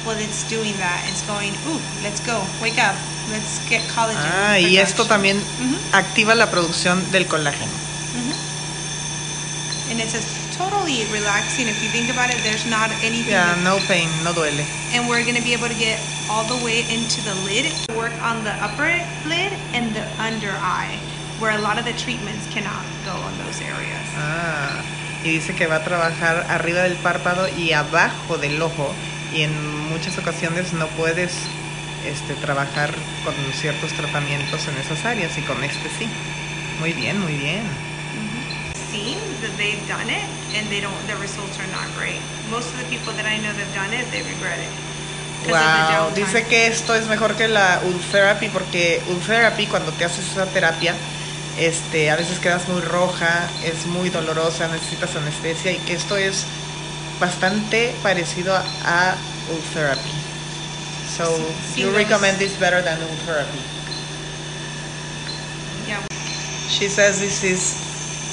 Well, 0.07 0.19
it's 0.19 0.43
doing 0.49 0.77
that. 0.79 1.01
It's 1.09 1.23
going, 1.27 1.53
"Ooh, 1.69 1.81
let's 2.03 2.21
go, 2.21 2.39
wake 2.61 2.79
up, 2.79 2.97
let's 3.29 3.61
get 3.69 3.83
collagen." 3.95 4.25
Ah, 4.25 4.57
y 4.59 4.77
esto 4.79 5.05
production." 5.05 5.09
también 5.09 5.37
Ujú. 5.61 5.77
activa 5.93 6.35
la 6.35 6.47
producción 6.51 7.11
del 7.13 7.27
colágeno. 7.27 7.77
And 9.91 10.01
it's 10.01 10.13
just 10.13 10.57
totally 10.57 11.05
relaxing. 11.13 11.67
If 11.67 11.83
you 11.83 11.91
think 11.91 12.11
about 12.11 12.31
it, 12.31 12.39
there's 12.45 12.65
not 12.65 12.91
anything. 13.03 13.35
Yeah, 13.35 13.57
no 13.57 13.81
pain, 13.89 14.09
no 14.23 14.33
duele. 14.33 14.65
and 14.95 15.09
we're 15.09 15.25
gonna 15.25 15.43
be 15.43 15.53
able 15.53 15.69
to 15.69 15.75
get 15.75 15.99
all 16.31 16.45
the 16.45 16.65
way 16.65 16.79
into 16.89 17.21
the 17.23 17.35
lid, 17.35 17.67
work 17.97 18.15
on 18.23 18.45
the 18.45 18.55
upper 18.63 18.89
lid 19.27 19.53
and 19.75 19.93
the 19.95 20.05
under 20.19 20.53
eye, 20.63 20.99
where 21.41 21.51
a 21.51 21.59
lot 21.59 21.77
of 21.79 21.85
the 21.85 21.93
treatments 21.93 22.47
cannot 22.55 22.85
go 23.11 23.19
on 23.27 23.35
those 23.39 23.61
areas. 23.63 24.07
Ah, 24.17 24.81
y 25.25 25.31
dice 25.31 25.55
que 25.55 25.67
va 25.67 25.77
a 25.77 25.85
trabajar 25.85 26.47
arriba 26.49 26.83
del 26.83 26.97
párpado 26.97 27.49
y 27.57 27.73
abajo 27.73 28.39
del 28.39 28.61
ojo 28.63 28.93
y 29.35 29.43
en 29.43 29.89
muchas 29.89 30.19
ocasiones 30.19 30.73
no 30.73 30.87
puedes 30.89 31.33
este, 32.07 32.35
trabajar 32.35 32.91
con 33.25 33.35
ciertos 33.53 33.93
tratamientos 33.93 34.67
en 34.69 34.77
esas 34.79 35.05
áreas 35.05 35.37
y 35.37 35.43
con 35.43 35.63
este 35.63 35.89
sí. 35.99 36.09
Muy 36.79 36.93
bien, 36.93 37.21
muy 37.21 37.35
bien. 37.35 37.63
Seen 38.91 39.19
that 39.43 39.55
they've 39.57 39.87
done 39.87 40.11
it 40.11 40.25
and 40.57 40.69
they 40.69 40.81
don't, 40.81 40.97
the 41.07 41.15
results 41.17 41.59
are 41.61 41.71
not 41.71 41.87
great. 41.99 42.21
Most 42.51 42.73
of 42.73 42.81
the 42.81 42.89
people 42.89 43.13
that 43.15 43.27
I 43.27 43.39
know 43.39 43.53
that've 43.53 43.75
done 43.75 43.93
it, 43.95 44.11
they 44.11 44.23
regret 44.23 44.59
it. 44.59 44.91
Wow, 45.49 46.13
dice 46.15 46.45
que 46.45 46.67
esto 46.67 46.95
es 46.95 47.07
mejor 47.07 47.35
que 47.35 47.49
la 47.49 47.81
Ultherapy 47.87 48.49
porque 48.51 49.01
Ultherapy 49.09 49.67
cuando 49.67 49.91
te 49.93 50.05
haces 50.05 50.33
esa 50.33 50.45
terapia 50.47 50.95
este, 51.61 52.11
a 52.11 52.17
veces 52.17 52.39
quedas 52.39 52.67
muy 52.69 52.81
roja, 52.81 53.49
es 53.63 53.87
muy 53.87 54.09
dolorosa, 54.09 54.67
necesitas 54.69 55.15
anestesia 55.15 55.73
y 55.73 55.79
que 55.79 55.93
esto 55.93 56.17
es 56.17 56.45
bastante 57.21 57.95
parecido 58.03 58.57
a, 58.57 58.65
a 58.85 59.17
Ultherapy. 59.53 60.11
So, 61.17 61.37
Sí, 61.75 61.83
you 61.83 61.91
recommend 61.91 62.39
this 62.39 62.59
better 62.59 62.83
than 62.83 62.99
Ultherapy. 63.03 63.61
Yeah. 65.87 66.01
She 66.71 66.89
says 66.89 67.21
this 67.21 67.45
is 67.45 67.77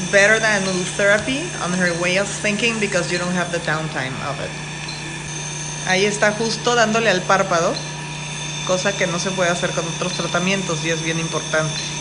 better 0.09 0.39
than 0.39 0.63
Ultherapy 0.63 1.43
on 1.61 1.73
her 1.73 1.91
way 2.01 2.17
of 2.17 2.29
thinking 2.29 2.79
because 2.79 3.11
you 3.11 3.17
don't 3.17 3.33
have 3.33 3.51
the 3.51 3.59
downtime 3.59 4.15
of 4.29 4.39
it. 4.39 4.51
Ahí 5.89 6.05
está 6.05 6.31
justo 6.31 6.75
dándole 6.75 7.09
al 7.09 7.21
párpado, 7.23 7.73
cosa 8.67 8.95
que 8.95 9.07
no 9.07 9.19
se 9.19 9.31
puede 9.31 9.49
hacer 9.49 9.71
con 9.71 9.85
otros 9.85 10.13
tratamientos 10.13 10.85
y 10.85 10.91
es 10.91 11.01
bien 11.01 11.19
importante. 11.19 11.96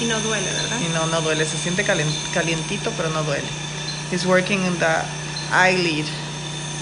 Y 0.00 0.06
no 0.06 0.20
duele, 0.20 0.46
¿verdad? 0.52 0.80
Y 0.80 0.88
no, 0.92 1.06
no 1.06 1.20
duele, 1.22 1.44
se 1.46 1.56
siente 1.56 1.84
calientito 1.84 2.92
pero 2.96 3.08
no 3.10 3.22
duele. 3.22 3.48
He's 4.10 4.26
working 4.26 4.62
in 4.64 4.78
the 4.78 5.04
eyelid, 5.50 6.06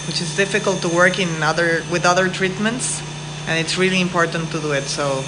which 0.07 0.21
is 0.21 0.37
difficult 0.37 0.83
to 0.83 0.89
work 0.89 1.19
in 1.19 1.43
other 1.43 1.83
with 1.91 2.05
other 2.05 2.29
treatments, 2.29 3.01
and 3.47 3.59
it's 3.59 3.79
really 3.79 4.01
important 4.01 4.51
to 4.51 4.61
do 4.61 4.73
it. 4.73 4.85
So 4.85 5.25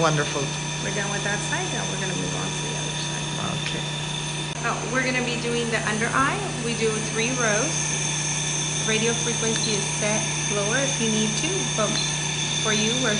wonderful. 0.00 0.42
We're 0.82 0.94
done 0.96 1.10
with 1.12 1.22
that 1.24 1.38
side. 1.46 1.68
Now 1.74 1.84
we're 1.92 2.00
gonna 2.00 2.16
move 2.16 2.34
on 2.40 2.48
to 2.48 2.62
the 2.64 2.74
other 2.80 2.96
side. 2.96 3.26
Okay. 3.60 3.82
Oh, 4.64 4.76
we're 4.92 5.04
gonna 5.04 5.24
be 5.24 5.36
doing 5.42 5.70
the 5.70 5.78
under 5.88 6.08
eye. 6.14 6.40
We 6.64 6.74
do 6.74 6.90
three 7.12 7.30
rows. 7.36 7.92
Radio 8.88 9.12
frequency 9.12 9.78
is 9.78 9.84
set 10.00 10.18
lower 10.56 10.78
if 10.82 11.00
you 11.00 11.10
need 11.12 11.30
to, 11.38 11.50
but 11.76 11.92
for 12.64 12.72
you, 12.72 12.90
we're 13.04 13.14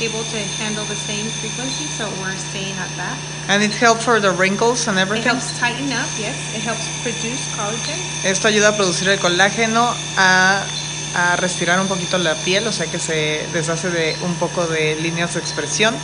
able 0.00 0.22
to 0.24 0.38
handle 0.58 0.84
the 0.86 0.96
same 0.96 1.26
frequency, 1.40 1.86
so 1.96 2.08
we're 2.22 2.36
staying 2.36 2.76
at 2.78 2.88
that. 2.96 3.16
And 3.48 3.62
it 3.62 3.72
helps 3.74 4.04
for 4.04 4.20
the 4.20 4.30
wrinkles 4.30 4.88
and 4.88 4.98
It 4.98 5.02
everything. 5.02 5.30
helps 5.32 5.58
tighten 5.58 5.92
up, 5.92 6.08
yes. 6.18 6.34
It 6.54 6.62
helps 6.62 6.86
produce 7.02 7.40
collagen. 7.56 7.98
Esto 8.24 8.48
ayuda 8.48 8.68
a 8.70 8.76
producir 8.76 9.08
el 9.08 9.18
colágeno, 9.18 9.94
a, 10.16 10.64
a 11.14 11.36
respirar 11.36 11.78
un 11.80 11.88
poquito 11.88 12.18
la 12.18 12.34
piel, 12.36 12.66
o 12.66 12.72
sea 12.72 12.86
que 12.86 12.98
se 12.98 13.46
deshace 13.52 13.90
de 13.90 14.16
un 14.22 14.34
poco 14.36 14.66
de 14.66 14.96
líneas 14.96 15.34
de 15.34 15.40
expresión. 15.40 15.94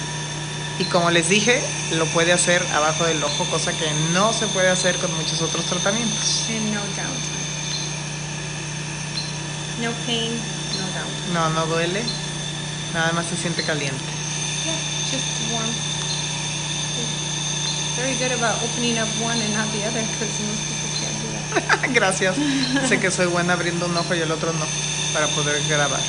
Y 0.79 0.85
como 0.85 1.11
les 1.11 1.29
dije, 1.29 1.61
lo 1.93 2.07
puede 2.07 2.33
hacer 2.33 2.63
abajo 2.75 3.05
del 3.05 3.23
ojo, 3.23 3.45
cosa 3.51 3.71
que 3.73 3.91
no 4.15 4.33
se 4.33 4.47
puede 4.49 4.69
hacer 4.69 4.97
con 4.97 5.13
muchos 5.17 5.41
otros 5.43 5.65
tratamientos. 5.67 6.47
And 6.49 6.73
no 6.73 6.81
downtime. 6.81 7.41
No 9.81 9.91
pain, 10.07 10.33
no 10.79 10.85
downtime. 10.99 11.33
No, 11.35 11.49
no 11.51 11.67
duele, 11.67 12.03
nada 12.95 13.13
más 13.13 13.27
se 13.27 13.37
siente 13.37 13.63
caliente. 13.63 14.03
Yeah, 14.65 14.73
just 15.11 15.27
warm. 15.53 15.69
Very 17.97 18.15
good 18.17 18.33
about 18.33 18.57
opening 18.63 18.99
up 18.99 19.09
one 19.21 19.39
and 19.41 19.53
not 19.53 19.71
the 19.73 19.85
other, 19.85 20.01
because 20.01 20.41
most 20.41 20.63
people 20.69 20.89
can't 21.01 21.21
do 21.21 21.29
that. 21.33 21.91
Gracias. 21.99 22.37
sé 22.89 22.99
que 22.99 23.11
soy 23.11 23.27
buena 23.27 23.53
abriendo 23.55 23.87
un 23.87 23.97
ojo 23.97 24.15
y 24.15 24.21
el 24.21 24.31
otro 24.31 24.53
no, 24.53 24.65
para 25.13 25.27
poder 25.29 25.61
grabar. 25.69 26.01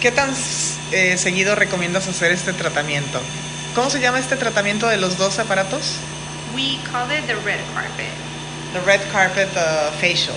¿Qué 0.00 0.12
tan 0.12 0.32
eh, 0.92 1.16
seguido 1.18 1.56
recomiendas 1.56 2.06
hacer 2.06 2.30
este 2.30 2.52
tratamiento? 2.52 3.20
¿Cómo 3.74 3.90
se 3.90 4.00
llama 4.00 4.20
este 4.20 4.36
tratamiento 4.36 4.86
de 4.88 4.96
los 4.96 5.18
dos 5.18 5.38
aparatos? 5.38 5.96
We 6.54 6.78
call 6.90 7.10
it 7.10 7.26
the 7.26 7.34
red 7.44 7.60
carpet. 7.74 8.12
The 8.72 8.80
red 8.80 9.00
carpet 9.10 9.48
uh, 9.56 9.90
facial. 10.00 10.36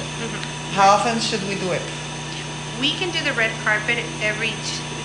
How 0.75 0.89
often 0.95 1.19
should 1.19 1.43
we 1.47 1.55
do 1.55 1.71
it? 1.73 1.81
We 2.81 2.97
can 2.97 3.11
do 3.11 3.21
the 3.21 3.33
red 3.33 3.51
carpet 3.63 4.01
every 4.25 4.57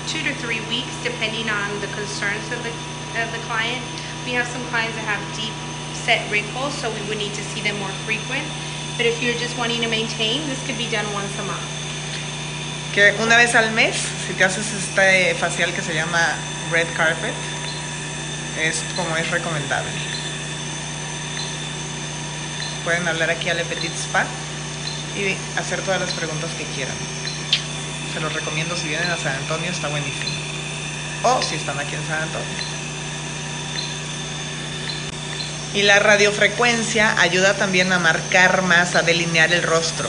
two 0.09 0.25
to 0.25 0.33
three 0.41 0.65
weeks, 0.73 0.97
depending 1.05 1.51
on 1.53 1.69
the 1.85 1.93
concerns 1.93 2.49
of 2.49 2.65
the 2.65 2.73
of 3.21 3.29
the 3.37 3.43
client. 3.45 3.85
We 4.25 4.33
have 4.33 4.49
some 4.49 4.65
clients 4.73 4.97
that 4.97 5.05
have 5.05 5.21
deep 5.37 5.53
set 5.93 6.25
wrinkles, 6.33 6.73
so 6.73 6.89
we 6.89 7.05
would 7.05 7.19
need 7.19 7.35
to 7.37 7.45
see 7.53 7.61
them 7.61 7.77
more 7.77 7.93
frequent. 8.09 8.49
But 8.97 9.05
if 9.05 9.21
you're 9.23 9.37
just 9.37 9.59
wanting 9.59 9.83
to 9.83 9.89
maintain, 9.89 10.41
this 10.49 10.57
could 10.65 10.79
be 10.81 10.89
done 10.89 11.05
once 11.13 11.29
a 11.37 11.45
month. 11.45 11.69
Que 12.95 13.13
una 13.21 13.37
vez 13.37 13.55
al 13.55 13.71
mes, 13.73 13.95
si 14.25 14.33
te 14.33 14.45
haces 14.45 14.73
este 14.73 15.35
facial 15.35 15.71
que 15.75 15.83
se 15.83 15.93
llama 15.93 16.33
red 16.73 16.89
carpet, 16.97 17.35
es 18.57 18.81
como 18.97 19.15
es 19.17 19.31
recomendable. 19.31 19.93
Pueden 22.85 23.07
hablar 23.07 23.29
aquí 23.29 23.51
a 23.51 23.55
Le 23.55 23.65
Petit 23.67 23.93
Spa 23.93 24.25
y 25.15 25.37
hacer 25.59 25.83
todas 25.83 26.01
las 26.01 26.15
preguntas 26.15 26.51
que 26.57 26.65
quieran. 26.75 27.26
Se 28.17 28.23
los 28.23 28.33
recomiendo 28.33 28.75
si 28.75 28.89
vienen 28.89 29.11
a 29.11 29.19
San 29.19 29.37
Antonio, 29.37 29.71
está 29.71 29.89
buenísimo. 29.89 30.33
O 31.23 31.43
si 31.43 31.57
están 31.57 31.79
aquí 31.79 31.97
en 31.97 32.07
San 32.07 32.23
Antonio. 32.23 32.57
Y 35.75 35.83
la 35.83 35.99
radiofrecuencia 35.99 37.21
ayuda 37.21 37.53
también 37.59 37.93
a 37.93 37.99
marcar 37.99 38.63
más, 38.63 38.95
a 38.95 39.03
delinear 39.03 39.53
el 39.53 39.63
rostro. 39.63 40.09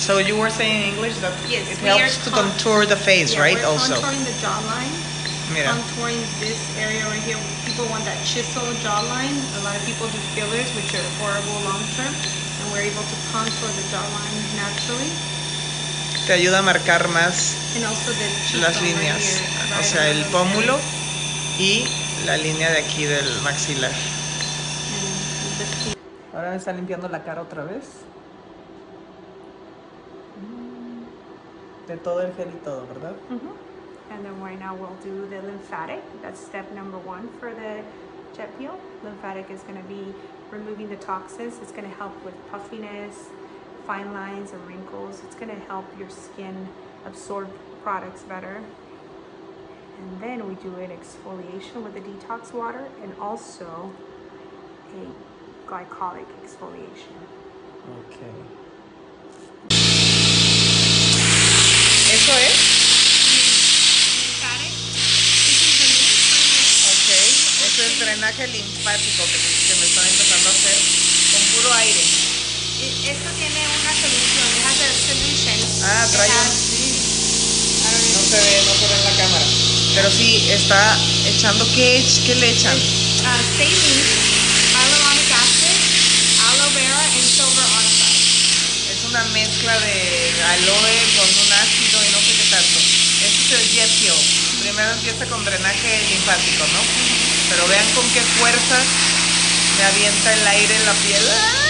So 0.00 0.18
you 0.18 0.36
were 0.36 0.50
saying 0.50 0.82
in 0.82 0.94
English 0.94 1.14
that 1.20 1.30
Yes, 1.48 1.70
it 1.70 1.78
helps 1.78 2.18
to 2.24 2.30
con- 2.32 2.50
contour 2.50 2.86
the 2.88 2.96
face, 2.96 3.34
Yeah, 3.34 3.42
right? 3.42 3.54
We're 3.56 3.66
Also. 3.66 3.94
contouring 3.94 4.24
the 4.24 4.34
jawline. 4.42 4.90
Mira. 5.54 5.70
Contouring 5.78 6.18
this 6.40 6.58
area 6.76 7.06
right 7.06 7.22
here. 7.22 7.38
People 7.64 7.86
want 7.86 8.04
that 8.04 8.18
chisel 8.26 8.66
jawline. 8.82 9.38
A 9.54 9.62
lot 9.62 9.76
of 9.76 9.86
people 9.86 10.08
do 10.08 10.18
fillers, 10.34 10.74
which 10.74 10.92
are 10.92 11.06
horrible 11.22 11.54
long 11.62 11.86
term. 11.94 12.10
And 12.10 12.72
we're 12.72 12.82
able 12.82 13.06
to 13.06 13.16
contour 13.30 13.70
the 13.78 13.86
jawline 13.94 14.34
naturally. 14.58 15.14
Te 16.28 16.34
ayuda 16.34 16.58
a 16.58 16.62
marcar 16.62 17.08
más 17.08 17.56
las 18.60 18.82
líneas, 18.82 19.42
o 19.80 19.82
sea, 19.82 20.10
el 20.10 20.26
pómulo 20.26 20.76
y 21.58 21.86
la 22.26 22.36
línea 22.36 22.70
de 22.70 22.80
aquí 22.80 23.06
del 23.06 23.40
maxilar. 23.40 23.92
Ahora 26.34 26.50
me 26.50 26.56
está 26.56 26.74
limpiando 26.74 27.08
la 27.08 27.24
cara 27.24 27.40
otra 27.40 27.64
vez. 27.64 28.02
De 31.86 31.96
todo 31.96 32.20
el 32.20 32.34
gel 32.34 32.48
y 32.48 32.62
todo, 32.62 32.86
¿verdad? 32.88 33.14
And 34.10 34.22
then 34.22 34.38
right 34.44 34.60
now 34.60 34.74
we'll 34.74 34.98
do 35.02 35.26
the 35.30 35.40
lymphatic. 35.40 36.02
That's 36.20 36.38
step 36.38 36.70
number 36.74 36.98
one 36.98 37.30
for 37.40 37.54
the 37.54 37.80
jet 38.36 38.50
peel. 38.58 38.78
Lymphatic 39.02 39.50
is 39.50 39.62
going 39.62 39.80
to 39.80 39.88
be 39.88 40.12
removing 40.52 40.90
the 40.90 40.96
toxins. 40.96 41.58
It's 41.62 41.72
going 41.72 41.88
to 41.88 41.96
help 41.96 42.12
with 42.22 42.34
puffiness, 42.50 43.30
fine 43.88 44.12
lines, 44.12 44.52
and 44.52 44.60
wrinkles. 44.68 45.22
It's 45.24 45.34
going 45.34 45.48
to 45.48 45.60
help 45.64 45.86
your 45.98 46.10
skin 46.10 46.68
absorb 47.06 47.48
products 47.82 48.22
better. 48.22 48.60
And 49.98 50.20
then 50.20 50.46
we 50.46 50.56
do 50.56 50.76
an 50.76 50.90
exfoliation 50.90 51.82
with 51.82 51.94
the 51.94 52.00
detox 52.00 52.52
water 52.52 52.86
and 53.02 53.14
also 53.18 53.90
a 54.92 55.66
glycolic 55.66 56.28
exfoliation. 56.44 57.16
Ok. 57.96 58.16
¿Eso 62.12 62.32
es? 62.44 62.56
Lymphatic. 64.20 64.72
This 65.48 65.64
is 65.64 65.80
the 65.80 65.88
lymph 65.96 66.84
Ok. 66.92 67.08
Es 67.80 67.98
drenaje 67.98 68.46
linfático 68.48 69.24
que, 69.24 69.38
que 69.66 69.74
me 69.80 69.86
están 69.86 70.04
empezando 70.04 70.48
a 70.48 70.52
hacer 70.52 70.76
con 71.32 71.40
puro 71.56 71.72
aire. 71.72 72.37
It- 72.78 73.10
esto 73.10 73.28
tiene 73.38 73.58
una 73.66 73.92
solución. 73.92 74.46
It 74.54 74.64
has 74.64 74.78
a 74.78 74.88
solution. 75.10 75.58
Ah, 75.82 76.06
trae 76.12 76.30
un... 76.30 76.50
Sí. 76.70 76.94
No 78.14 78.20
se 78.22 78.38
ve, 78.38 78.62
no 78.66 78.74
se 78.78 78.86
ve 78.86 78.94
en 78.94 79.04
la 79.04 79.14
cámara. 79.18 79.46
Pero 79.94 80.10
sí, 80.10 80.46
está 80.50 80.96
echando... 81.26 81.66
¿Qué, 81.74 82.04
qué 82.24 82.34
le 82.36 82.50
echan? 82.50 82.76
Uh, 82.76 83.42
saline, 83.58 84.02
hyaluronic 84.70 85.32
acid, 85.42 85.78
aloe 86.46 86.70
vera, 86.74 87.02
and 87.02 87.26
silver 87.26 87.66
oxide. 87.82 88.94
Es 88.94 89.04
una 89.10 89.24
mezcla 89.34 89.74
de 89.80 90.32
aloe 90.54 90.96
con 91.18 91.28
un 91.28 91.52
ácido 91.52 91.98
y 92.04 92.08
no 92.14 92.18
sé 92.20 92.32
qué 92.38 92.46
tanto. 92.50 92.78
Este 93.26 93.40
es 93.42 93.60
el 93.60 93.68
jet 93.74 93.90
fuel. 93.98 94.22
Primero 94.62 94.90
empieza 94.92 95.26
con 95.26 95.44
drenaje 95.44 95.90
linfático, 96.10 96.64
¿no? 96.72 96.80
Pero 97.50 97.66
vean 97.66 97.86
con 97.94 98.06
qué 98.12 98.22
fuerza 98.38 98.78
me 99.78 99.84
avienta 99.84 100.32
el 100.34 100.46
aire 100.46 100.74
en 100.76 100.86
la 100.86 100.92
piel. 100.94 101.22
¡Ah! 101.30 101.67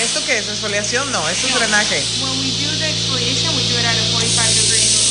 ¿Esto 0.00 0.24
qué 0.24 0.38
es? 0.38 0.48
¿Exfoliación? 0.48 1.12
No, 1.12 1.28
esto 1.28 1.46
es 1.48 1.54
drenaje. 1.54 2.02
When 2.22 2.38
we 2.40 2.50
do 2.64 2.72
the 2.78 2.88
exfoliation, 2.88 3.54
we 3.56 3.62
do 3.68 3.76
it 3.78 3.84
at 3.84 3.92
a 3.92 4.04
45 4.10 4.54
degree 4.56 4.80
angle. 4.80 5.04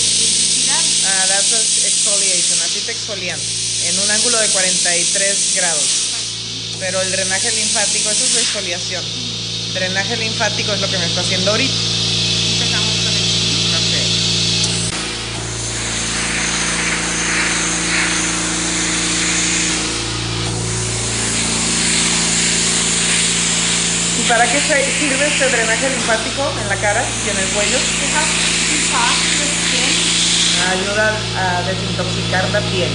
Ah, 1.06 1.26
that's 1.30 1.54
a- 1.54 1.88
exfoliation. 1.88 2.58
Así 2.66 2.80
te 2.86 2.92
exfolian. 2.92 3.40
En 3.86 4.00
un 4.00 4.10
ángulo 4.10 4.40
de 4.40 4.48
43 4.50 5.38
grados. 5.54 5.86
Pero 6.80 7.00
el 7.02 7.12
drenaje 7.12 7.52
linfático, 7.52 8.10
eso 8.10 8.24
es 8.26 8.38
exfoliación. 8.38 9.06
Drenaje 9.76 10.18
linfático 10.18 10.74
es 10.74 10.80
lo 10.82 10.90
que 10.90 10.98
me 10.98 11.06
está 11.06 11.22
haciendo 11.22 11.52
ahorita. 11.52 11.99
Para 24.30 24.46
qué 24.46 24.62
sirve 24.62 25.26
este 25.26 25.50
drenaje 25.50 25.90
linfático 25.90 26.54
en 26.62 26.70
la 26.70 26.76
cara 26.78 27.02
y 27.26 27.30
en 27.30 27.38
el 27.38 27.50
cuello? 27.50 27.80
Ayuda 30.70 31.18
a 31.34 31.62
desintoxicar 31.66 32.46
la 32.54 32.62
piel. 32.70 32.94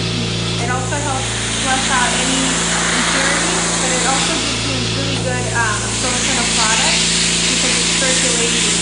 It 0.63 0.71
also 0.71 0.95
helps 0.95 1.27
flush 1.67 1.91
out 1.91 2.11
any 2.23 2.39
impurities, 2.39 3.67
but 3.83 3.91
it 3.91 4.07
also 4.07 4.33
gives 4.47 4.63
you 4.63 4.79
really 4.95 5.19
good 5.27 5.45
um, 5.59 5.79
absorption 5.91 6.39
of 6.39 6.47
product 6.55 7.03
because 7.51 7.75
it's 7.83 7.99
circulating. 7.99 8.79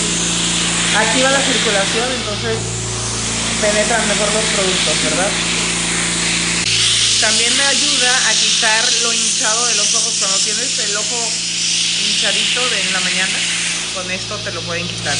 Activa 0.93 1.33
la 1.33 1.41
circulación, 1.41 2.05
entonces 2.21 2.57
penetran 3.65 4.07
mejor 4.07 4.29
los 4.29 4.45
productos, 4.53 4.95
¿verdad? 5.09 5.31
También 7.19 7.57
me 7.57 7.65
ayuda 7.65 8.11
a 8.29 8.33
quitar 8.37 8.83
lo 9.01 9.09
hinchado 9.11 9.65
de 9.65 9.75
los 9.75 9.89
ojos. 9.95 10.13
Cuando 10.21 10.37
tienes 10.37 10.69
el 10.85 10.97
ojo 10.97 11.52
hinchadito 12.23 12.69
de 12.69 12.79
en 12.79 12.93
la 12.93 12.99
mañana, 13.01 13.37
con 13.93 14.09
esto 14.09 14.37
te 14.39 14.51
lo 14.53 14.61
pueden 14.61 14.87
quitar. 14.87 15.17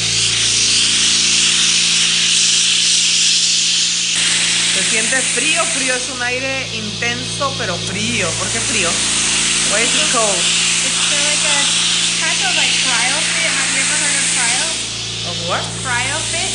Se 4.72 4.82
siente 4.88 5.20
frío, 5.20 5.62
frío, 5.76 5.94
es 5.94 6.08
un 6.08 6.22
aire 6.22 6.66
intenso 6.72 7.54
pero 7.58 7.76
frío. 7.76 8.26
¿Por 8.38 8.48
qué 8.48 8.58
frío? 8.58 8.88
Why 9.70 9.82
is 9.84 9.92
it 9.94 10.12
cold? 10.12 10.40
It's 10.88 10.96
of 11.12 11.20
like 11.28 11.44
a 11.44 11.60
type 12.24 12.40
of 12.40 12.56
like 12.56 12.72
cryo 12.72 13.20
fit. 13.36 13.52
Have 13.52 13.68
you 13.76 13.84
ever 13.84 14.00
heard 14.00 14.16
of 14.16 14.24
cryo? 14.32 14.64
What? 15.44 15.60
Fit? 15.60 16.48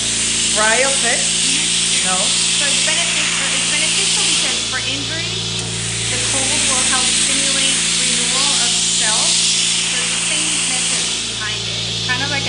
No. 2.10 2.18
So 2.58 2.66
it's, 2.66 2.86
beneficial, 2.90 3.46
it's 3.54 3.70
beneficial 3.70 4.26
because 4.26 4.58
for 4.74 4.82
injuries, 4.82 5.62
the 6.10 6.18
cold 6.34 6.50
will 6.74 6.86
help 6.90 7.06
stimulate 7.06 7.78
renewal 8.02 8.50
of 8.66 8.72
cells. 8.74 9.50
There's 9.90 10.06
the 10.06 10.24
same 10.30 10.46
method 10.70 11.02
behind 11.34 11.66
it. 11.66 11.82
It's 11.90 12.06
kind 12.06 12.22
of 12.22 12.30
like 12.30 12.46
a 12.46 12.49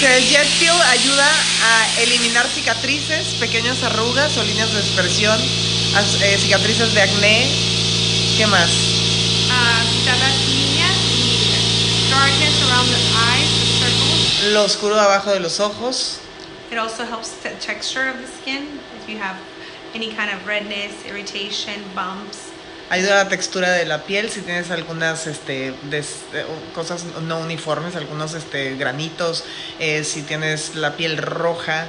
sea, 0.00 0.16
el 0.16 0.24
Jet 0.24 0.46
Fuel 0.46 0.80
ayuda 0.88 1.28
a 1.62 2.00
eliminar 2.00 2.46
cicatrices, 2.48 3.34
pequeñas 3.34 3.82
arrugas 3.82 4.36
o 4.38 4.42
líneas 4.42 4.72
de 4.72 4.80
expresión, 4.80 5.38
eh, 5.40 6.38
cicatrices 6.40 6.94
de 6.94 7.02
acné. 7.02 7.48
¿Qué 8.36 8.46
más? 8.46 8.70
Uh, 8.70 9.82
quitar 9.92 10.16
las 10.18 10.36
líneas 10.48 10.96
y 11.14 12.10
darkness 12.10 12.62
around 12.66 12.88
the 12.88 13.00
eyes, 13.14 13.50
the 13.60 13.66
circles. 13.78 14.52
Lo 14.52 14.64
oscuro 14.64 14.98
abajo 14.98 15.30
de 15.32 15.40
los 15.40 15.60
ojos. 15.60 16.20
It 16.70 16.78
also 16.78 17.04
helps 17.04 17.30
the 17.42 17.50
texture 17.60 18.08
of 18.08 18.16
the 18.18 18.26
skin. 18.26 18.80
If 19.02 19.08
you 19.08 19.18
have 19.18 19.36
any 19.94 20.12
kind 20.12 20.30
of 20.30 20.46
redness, 20.46 21.04
irritation, 21.04 21.82
bumps. 21.94 22.49
Ayuda 22.90 23.20
a 23.20 23.24
la 23.24 23.28
textura 23.30 23.70
de 23.70 23.84
la 23.86 24.02
piel 24.02 24.30
si 24.30 24.40
tienes 24.40 24.70
algunas 24.72 25.28
este, 25.28 25.72
des- 25.90 26.16
eh, 26.34 26.44
cosas 26.74 27.04
no 27.22 27.38
uniformes, 27.38 27.94
algunos 27.94 28.34
este, 28.34 28.74
granitos. 28.76 29.44
eh, 29.78 30.02
si 30.02 30.22
tienes 30.22 30.74
la 30.74 30.96
piel 30.96 31.16
roja, 31.16 31.86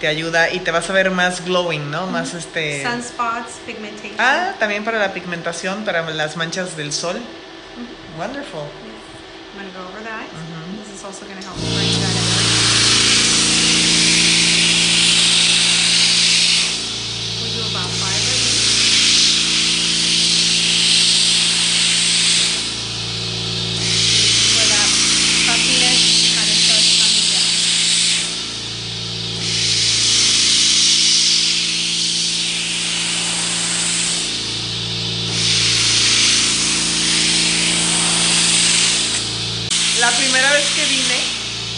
te 0.00 0.08
ayuda 0.08 0.50
y 0.52 0.58
te 0.58 0.72
vas 0.72 0.90
a 0.90 0.92
ver 0.94 1.12
más 1.12 1.44
glowing, 1.44 1.92
¿no? 1.92 2.08
Más 2.08 2.34
este. 2.34 2.82
Sunspots, 2.82 3.60
pigmentation. 3.64 4.16
Ah, 4.18 4.54
también 4.58 4.82
para 4.84 4.98
la 4.98 5.12
pigmentación, 5.14 5.84
para 5.84 6.02
las 6.10 6.36
manchas 6.36 6.76
del 6.76 6.92
sol. 6.92 7.20
Wonderful. 8.18 8.62
I'm 8.62 9.60
going 9.62 9.72
to 9.72 9.78
go 9.78 9.84
over 9.86 10.00
eyes. 10.00 10.26
Mhm. 10.26 10.82
This 10.82 10.98
is 10.98 11.04
also 11.04 11.24
going 11.24 11.38
to 11.38 11.46
help 11.46 11.56
bring 11.56 11.92
that 12.02 12.16
in. 12.16 13.42
We 17.42 17.48
do 17.54 17.60
about 17.70 17.90
five 18.02 18.22
of 18.26 18.38
these. 18.42 19.72
Where 24.56 24.68
that 24.68 24.88
puffiness 25.46 26.00
kind 26.36 26.48
of 26.50 26.56
starts 26.60 26.90
coming 27.00 27.26
down. 27.32 28.52
La 40.00 40.10
primera 40.10 40.50
vez 40.52 40.64
que 40.74 40.84
vine 40.86 41.20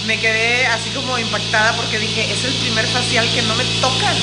me 0.07 0.14
quedé 0.25 0.65
así 0.73 0.89
como 0.97 1.19
impactada 1.19 1.77
porque 1.77 2.01
dije, 2.01 2.25
es 2.33 2.45
el 2.45 2.55
primer 2.65 2.89
facial 2.89 3.29
que 3.37 3.43
no 3.43 3.55
me 3.57 3.65
tocan. 3.85 4.17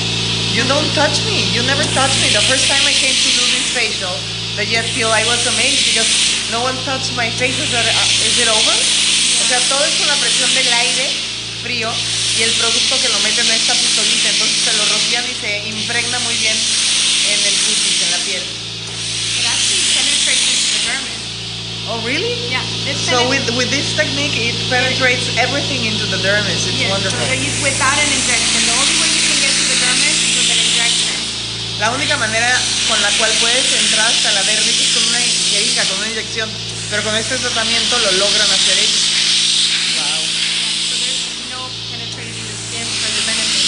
You 0.50 0.66
don't 0.66 0.90
touch 0.98 1.22
me. 1.30 1.46
You 1.54 1.62
never 1.62 1.86
touch 1.94 2.10
me. 2.18 2.28
The 2.34 2.42
first 2.50 2.66
time 2.66 2.82
I 2.90 2.94
came 2.98 3.14
to 3.14 3.30
do 3.38 3.44
this 3.54 3.70
facial, 3.70 4.10
the 4.58 4.66
Jet 4.66 4.84
Fuel, 4.98 5.14
I 5.14 5.22
was 5.30 5.46
amazed 5.54 5.94
because 5.94 6.10
no 6.50 6.58
one 6.66 6.74
touched 6.82 7.14
my 7.14 7.30
face. 7.38 7.54
Is 7.54 7.70
it, 7.70 7.86
uh, 7.86 8.26
is 8.26 8.34
it 8.42 8.50
over? 8.50 8.74
O 8.74 9.44
sea, 9.46 9.62
todo 9.70 9.84
es 9.86 9.94
con 9.94 10.10
la 10.10 10.18
presión 10.18 10.50
del 10.58 10.66
aire 10.74 11.06
frío 11.62 11.88
y 12.36 12.42
el 12.42 12.50
producto 12.58 12.98
que 12.98 13.08
lo 13.08 13.18
meten 13.22 13.46
en 13.46 13.54
esta 13.54 13.72
pistolita. 13.72 14.28
Entonces 14.28 14.58
se 14.58 14.72
lo 14.74 14.84
rocian 14.90 15.24
y 15.30 15.34
se 15.38 15.68
impregna 15.70 16.18
muy 16.26 16.34
bien 16.42 16.58
really? 22.02 22.50
Yeah, 22.50 22.62
So 22.98 23.30
with, 23.30 23.46
with 23.54 23.70
this 23.70 23.94
technique, 23.94 24.34
it 24.34 24.58
penetrates 24.68 25.30
everything 25.38 25.86
into 25.86 26.06
the 26.10 26.18
dermis. 26.20 26.66
It's 26.66 26.78
yes, 26.78 26.90
wonderful. 26.90 27.18
So 27.18 27.34
without 27.62 27.98
an 27.98 28.10
injection. 28.10 28.60
The 28.66 28.74
only 28.74 28.96
way 28.98 29.08
you 29.14 29.22
can 29.22 29.38
get 29.38 29.52
to 29.54 29.64
the 29.70 29.78
dermis 29.78 30.18
is 30.22 30.32
with 30.36 30.50
an 30.50 30.60
injection. 30.60 31.16
La 31.78 31.90
única 31.90 32.16
manera 32.18 32.50
con 32.86 33.00
la 33.02 33.10
cual 33.18 33.30
puedes 33.40 33.66
entrar 33.74 34.06
hasta 34.06 34.30
la 34.32 34.42
dermis 34.42 34.78
es 34.78 34.90
con 34.94 35.02
una 35.08 35.18
jeringa, 35.18 35.82
con 35.86 35.98
una 35.98 36.08
inyección. 36.10 36.48
Pero 36.90 37.02
con 37.02 37.16
este 37.16 37.38
tratamiento 37.38 37.98
lo 37.98 38.12
logran 38.18 38.50
hacer 38.50 38.78
ellos. 38.78 39.02
Wow. 39.96 40.22
So 40.90 40.94
there's 41.00 41.22
no 41.50 41.60
penetrating 41.90 42.44
the 42.46 42.56
skin 42.68 42.86
for 42.86 43.10
the 43.10 43.22
benefit. 43.26 43.62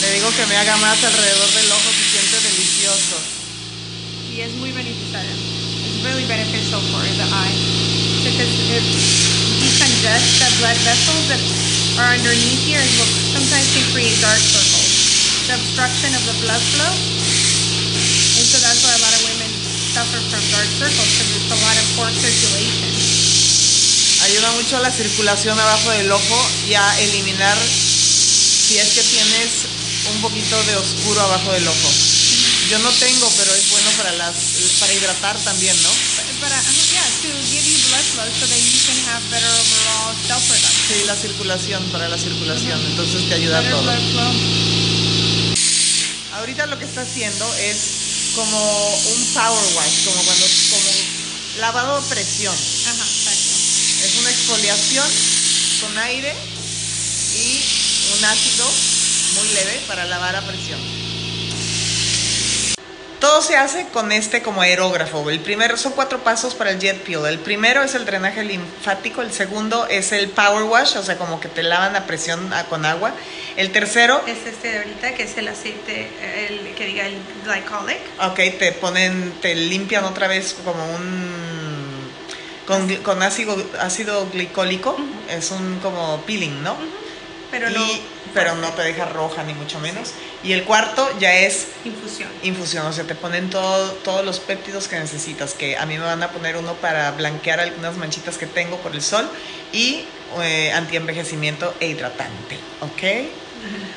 Le 0.00 0.12
digo 0.12 0.23
que 0.34 0.46
me 0.46 0.56
haga 0.56 0.76
más 0.78 0.98
alrededor 0.98 1.50
del 1.54 1.70
ojo, 1.70 1.90
se 1.94 2.18
siente 2.18 2.40
delicioso. 2.42 3.16
Y 4.34 4.40
es 4.40 4.50
muy 4.58 4.72
beneficiario. 4.72 5.30
It's 5.30 6.02
really 6.02 6.26
beneficial 6.26 6.82
for 6.90 7.06
the 7.06 7.28
eye 7.30 7.54
because 8.26 8.50
it 8.66 8.82
decongest 9.62 10.42
the 10.42 10.50
blood 10.58 10.78
vessels 10.82 11.24
that 11.30 11.38
are 12.02 12.18
underneath 12.18 12.66
here 12.66 12.82
and 12.82 12.90
will 12.98 13.06
sometimes 13.30 13.62
can 13.78 13.86
create 13.94 14.18
dark 14.18 14.42
circles. 14.42 15.46
The 15.46 15.54
obstruction 15.54 16.10
of 16.18 16.22
the 16.26 16.36
blood 16.42 16.62
flow. 16.74 16.90
And 16.90 18.46
so 18.50 18.58
that's 18.58 18.82
why 18.82 18.90
a 18.90 19.02
lot 19.06 19.14
of 19.14 19.22
women 19.30 19.50
suffer 19.94 20.18
from 20.18 20.42
dark 20.50 20.66
circles 20.66 21.10
because 21.14 21.30
it's 21.30 21.52
a 21.54 21.60
lot 21.62 21.78
of 21.78 21.86
poor 21.94 22.10
circulation. 22.10 22.90
Ayuda 24.26 24.50
mucho 24.58 24.78
a 24.78 24.82
la 24.82 24.90
circulación 24.90 25.54
abajo 25.54 25.94
del 25.94 26.10
ojo 26.10 26.38
y 26.66 26.74
a 26.74 26.86
eliminar 27.06 27.54
si 27.54 28.78
es 28.78 28.98
que 28.98 29.02
tienes 29.04 29.83
un 30.10 30.20
poquito 30.20 30.62
de 30.64 30.76
oscuro 30.76 31.20
abajo 31.20 31.52
del 31.52 31.66
ojo. 31.66 31.90
Yo 32.70 32.78
no 32.78 32.90
tengo, 32.92 33.30
pero 33.36 33.54
es 33.54 33.70
bueno 33.70 33.90
para 33.98 34.12
las 34.12 34.34
para 34.80 34.92
hidratar 34.92 35.38
también, 35.44 35.76
¿no? 35.82 35.90
But 36.40 36.50
uh, 36.50 36.60
yeah, 36.92 37.04
to 37.22 37.28
give 37.48 37.64
you 37.64 37.78
blood 37.88 38.04
flow 38.12 38.28
so 38.40 38.46
that 38.46 38.58
you 38.58 38.80
can 38.84 38.98
have 39.08 39.22
better 39.30 39.48
overall 39.48 40.12
cell 40.26 40.40
production. 40.48 40.84
Sí, 40.88 41.04
la 41.06 41.16
circulación, 41.16 41.82
para 41.90 42.08
la 42.08 42.18
circulación. 42.18 42.80
Entonces 42.86 43.28
te 43.28 43.34
ayuda 43.34 43.60
a 43.60 43.70
todo. 43.70 43.82
blood 43.82 44.04
flow. 44.12 44.32
Ahorita 46.40 46.66
lo 46.66 46.78
que 46.78 46.84
está 46.84 47.02
haciendo 47.02 47.46
es 47.56 47.76
como 48.34 48.58
un 48.58 49.24
power 49.32 49.64
wash, 49.76 50.04
como 50.04 50.22
cuando 50.24 50.46
como 50.70 50.90
lavado 51.60 51.96
a 51.96 52.02
presión. 52.08 52.54
Ajá, 52.54 53.04
exacto. 53.04 53.54
Es 54.04 54.16
una 54.20 54.30
exfoliación 54.30 55.08
con 55.80 55.98
aire 55.98 56.34
y 57.36 57.60
un 58.18 58.24
ácido 58.24 58.66
muy 59.34 59.48
leve 59.48 59.80
para 59.86 60.04
lavar 60.04 60.36
a 60.36 60.40
presión. 60.42 60.78
Todo 63.20 63.40
se 63.40 63.56
hace 63.56 63.86
con 63.88 64.12
este 64.12 64.42
como 64.42 64.60
aerógrafo. 64.60 65.30
El 65.30 65.40
primero 65.40 65.78
son 65.78 65.92
cuatro 65.92 66.22
pasos 66.22 66.54
para 66.54 66.70
el 66.72 66.78
jet 66.78 66.98
peel. 67.04 67.24
El 67.24 67.38
primero 67.38 67.82
es 67.82 67.94
el 67.94 68.04
drenaje 68.04 68.44
linfático, 68.44 69.22
el 69.22 69.32
segundo 69.32 69.86
es 69.88 70.12
el 70.12 70.28
power 70.28 70.64
wash, 70.64 70.96
o 70.98 71.02
sea, 71.02 71.16
como 71.16 71.40
que 71.40 71.48
te 71.48 71.62
lavan 71.62 71.96
a 71.96 72.06
presión 72.06 72.52
a- 72.52 72.64
con 72.64 72.84
agua. 72.84 73.12
El 73.56 73.72
tercero, 73.72 74.20
Es 74.26 74.46
este 74.46 74.72
de 74.72 74.78
ahorita, 74.78 75.14
que 75.14 75.22
es 75.22 75.38
el 75.38 75.48
aceite, 75.48 76.10
el 76.50 76.74
que 76.74 76.84
diga 76.84 77.06
el 77.06 77.16
glycolic. 77.46 77.98
ok, 78.20 78.58
te 78.58 78.72
ponen, 78.72 79.32
te 79.40 79.54
limpian 79.54 80.04
otra 80.04 80.28
vez 80.28 80.54
como 80.62 80.84
un 80.94 82.12
con, 83.02 83.22
ácido, 83.22 83.56
ácido 83.80 84.28
glicólico, 84.30 84.96
es 85.30 85.50
un 85.50 85.78
como 85.80 86.20
peeling, 86.26 86.62
¿no? 86.62 86.76
Pero 87.54 87.70
Y- 87.70 87.74
no 87.74 88.14
pero 88.34 88.56
no 88.56 88.68
te 88.70 88.82
deja 88.82 89.04
roja 89.04 89.44
ni 89.44 89.54
mucho 89.54 89.78
menos. 89.78 90.10
Y 90.42 90.52
el 90.52 90.64
cuarto 90.64 91.08
ya 91.20 91.32
es 91.34 91.68
infusión. 91.84 92.28
infusión, 92.42 92.84
o 92.84 92.92
sea, 92.92 93.04
te 93.04 93.14
ponen 93.14 93.48
todo, 93.48 93.92
todos 94.02 94.24
los 94.24 94.40
péptidos 94.40 94.88
que 94.88 94.98
necesitas, 94.98 95.54
que 95.54 95.76
a 95.76 95.86
mí 95.86 95.96
me 95.96 96.04
van 96.04 96.20
a 96.24 96.30
poner 96.32 96.56
uno 96.56 96.74
para 96.74 97.12
blanquear 97.12 97.60
algunas 97.60 97.96
manchitas 97.96 98.36
que 98.36 98.46
tengo 98.48 98.76
por 98.78 98.92
el 98.92 99.02
sol 99.02 99.30
y 99.72 100.04
eh, 100.42 100.72
antienvejecimiento 100.72 101.74
e 101.78 101.86
hidratante, 101.86 102.58
¿ok? 102.80 103.28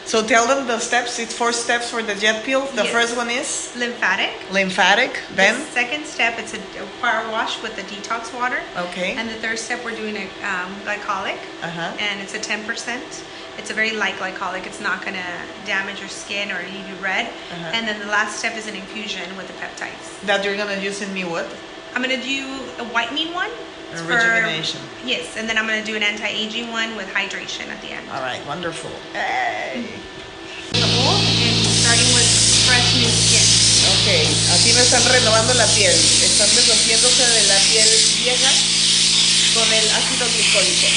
So 0.06 0.24
tell 0.24 0.46
them 0.48 0.66
the 0.68 0.80
steps, 0.80 1.20
it's 1.20 1.34
four 1.34 1.52
steps 1.52 1.88
for 1.90 2.02
the 2.02 2.16
jet 2.16 2.44
peel. 2.46 2.62
The 2.76 2.84
Yes. 2.84 2.92
first 2.94 3.18
one 3.18 3.30
is 3.30 3.72
Lymphatic. 3.76 4.30
lymphatic, 4.54 5.20
then, 5.36 5.56
The 5.74 5.82
second 5.82 6.06
step, 6.06 6.40
it's 6.40 6.54
a 6.54 6.60
power 7.02 7.28
wash 7.32 7.62
with 7.62 7.76
the 7.76 7.82
detox 7.84 8.32
water. 8.34 8.62
okay, 8.78 9.16
And 9.18 9.28
the 9.30 9.36
third 9.46 9.58
step, 9.60 9.84
we're 9.84 9.96
doing 9.98 10.16
a 10.16 10.28
um, 10.46 10.74
glycolic, 10.86 11.36
uh-huh. 11.64 11.92
and 12.00 12.22
it's 12.22 12.34
a 12.34 12.40
10%. 12.40 12.64
It's 13.58 13.70
a 13.70 13.74
very 13.74 13.92
light 13.92 14.16
glycolic. 14.16 14.66
It's 14.66 14.80
not 14.82 15.02
going 15.02 15.16
to 15.16 15.30
damage 15.66 16.00
your 16.00 16.10
skin 16.10 16.52
or 16.52 16.60
leave 16.62 16.88
you 16.88 16.96
red. 17.02 17.26
Uh-huh. 17.28 17.72
And 17.74 17.88
then 17.88 18.00
the 18.00 18.08
last 18.08 18.38
step 18.40 18.56
is 18.56 18.68
an 18.68 18.76
infusion 18.76 19.36
with 19.36 19.48
the 19.48 19.54
peptides. 19.54 20.22
That 20.26 20.46
you're 20.46 20.58
gonna 20.58 20.80
use 20.80 21.02
in 21.02 21.14
me 21.14 21.24
what? 21.26 21.48
I'm 21.96 22.04
going 22.04 22.14
to 22.14 22.22
do 22.22 22.46
a 22.78 22.86
whitening 22.94 23.34
one. 23.34 23.50
A 23.90 23.98
for- 23.98 24.22
yes, 25.08 25.34
and 25.34 25.50
then 25.50 25.58
I'm 25.58 25.66
going 25.66 25.82
to 25.82 25.88
do 25.88 25.96
an 25.96 26.04
anti-aging 26.04 26.70
one 26.70 26.96
with 26.96 27.08
hydration 27.10 27.72
at 27.74 27.82
the 27.82 27.90
end. 27.90 28.06
All 28.12 28.22
right, 28.22 28.38
wonderful. 28.46 28.92
Hey. 29.18 29.88
And 30.78 30.94
starting 31.82 32.12
with 32.14 32.30
fresh 32.70 32.86
new 33.02 33.10
skin. 33.10 33.48
Ok, 33.88 34.08
aquí 34.54 34.76
me 34.76 34.82
están 34.86 35.02
renovando 35.10 35.54
la 35.56 35.66
piel. 35.74 35.96
Están 36.22 36.54
deshaciéndose 36.54 37.26
de 37.26 37.44
la 37.48 37.58
piel 37.66 37.90
vieja 38.22 38.52
con 39.56 39.66
el 39.74 39.90
ácido 39.90 40.28
glicólico. 40.36 40.88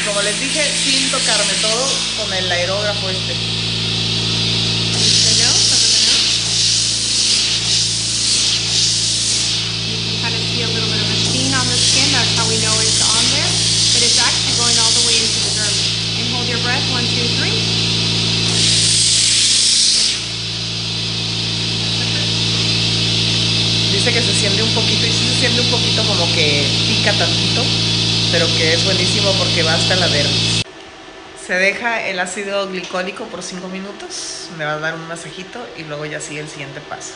Y 0.00 0.04
como 0.06 0.22
les 0.22 0.40
dije, 0.40 0.62
sin 0.64 1.10
tocarme 1.10 1.52
todo 1.60 1.86
con 2.16 2.32
el 2.32 2.50
aerógrafo 2.50 3.10
este. 3.10 3.34
The 3.34 5.34
nose, 5.44 5.76
over 5.76 5.90
the 5.92 6.00
nose. 6.08 6.40
You 9.84 10.00
can 10.00 10.16
kind 10.24 10.32
of 10.34 10.40
see 10.40 10.62
a 10.62 10.68
little 10.72 10.88
bit 10.88 11.02
of 11.04 11.10
a 11.12 11.16
sheen 11.20 11.52
on 11.52 11.68
the 11.68 11.76
skin. 11.76 12.08
That's 12.16 12.32
how 12.32 12.48
we 12.48 12.56
know 12.64 12.72
it's 12.80 13.04
on 13.04 13.24
there. 13.36 13.44
But 13.92 14.00
it's 14.00 14.16
actually 14.16 14.56
going 14.56 14.72
all 14.80 14.88
the 14.88 15.04
way 15.04 15.20
into 15.20 15.36
the 15.44 15.52
dermis. 15.60 15.92
And 16.16 16.32
hold 16.32 16.48
your 16.48 16.64
breath. 16.64 16.80
One, 16.96 17.04
two, 17.04 17.28
three. 17.36 17.60
Dice 23.92 24.14
que 24.14 24.22
se 24.22 24.32
siente 24.32 24.62
un 24.62 24.72
poquito, 24.72 25.04
y 25.04 25.12
sí 25.12 25.26
se 25.28 25.34
siente 25.34 25.60
un 25.60 25.68
poquito 25.68 26.02
como 26.04 26.24
que 26.32 26.66
pica 26.88 27.12
tantito, 27.12 27.62
pero 28.32 28.46
que 28.46 28.74
es 28.74 28.84
buenísimo 28.84 29.32
porque 29.38 29.62
va 29.62 29.74
hasta 29.74 29.96
la 29.96 30.08
dermis. 30.08 30.62
Se 31.46 31.54
deja 31.54 32.06
el 32.06 32.20
ácido 32.20 32.68
glicólico 32.68 33.24
por 33.24 33.42
5 33.42 33.68
minutos, 33.68 34.50
me 34.56 34.64
va 34.64 34.74
a 34.74 34.78
dar 34.78 34.94
un 34.94 35.06
masajito 35.08 35.58
y 35.76 35.82
luego 35.82 36.06
ya 36.06 36.20
sigue 36.20 36.40
el 36.40 36.48
siguiente 36.48 36.80
paso. 36.80 37.14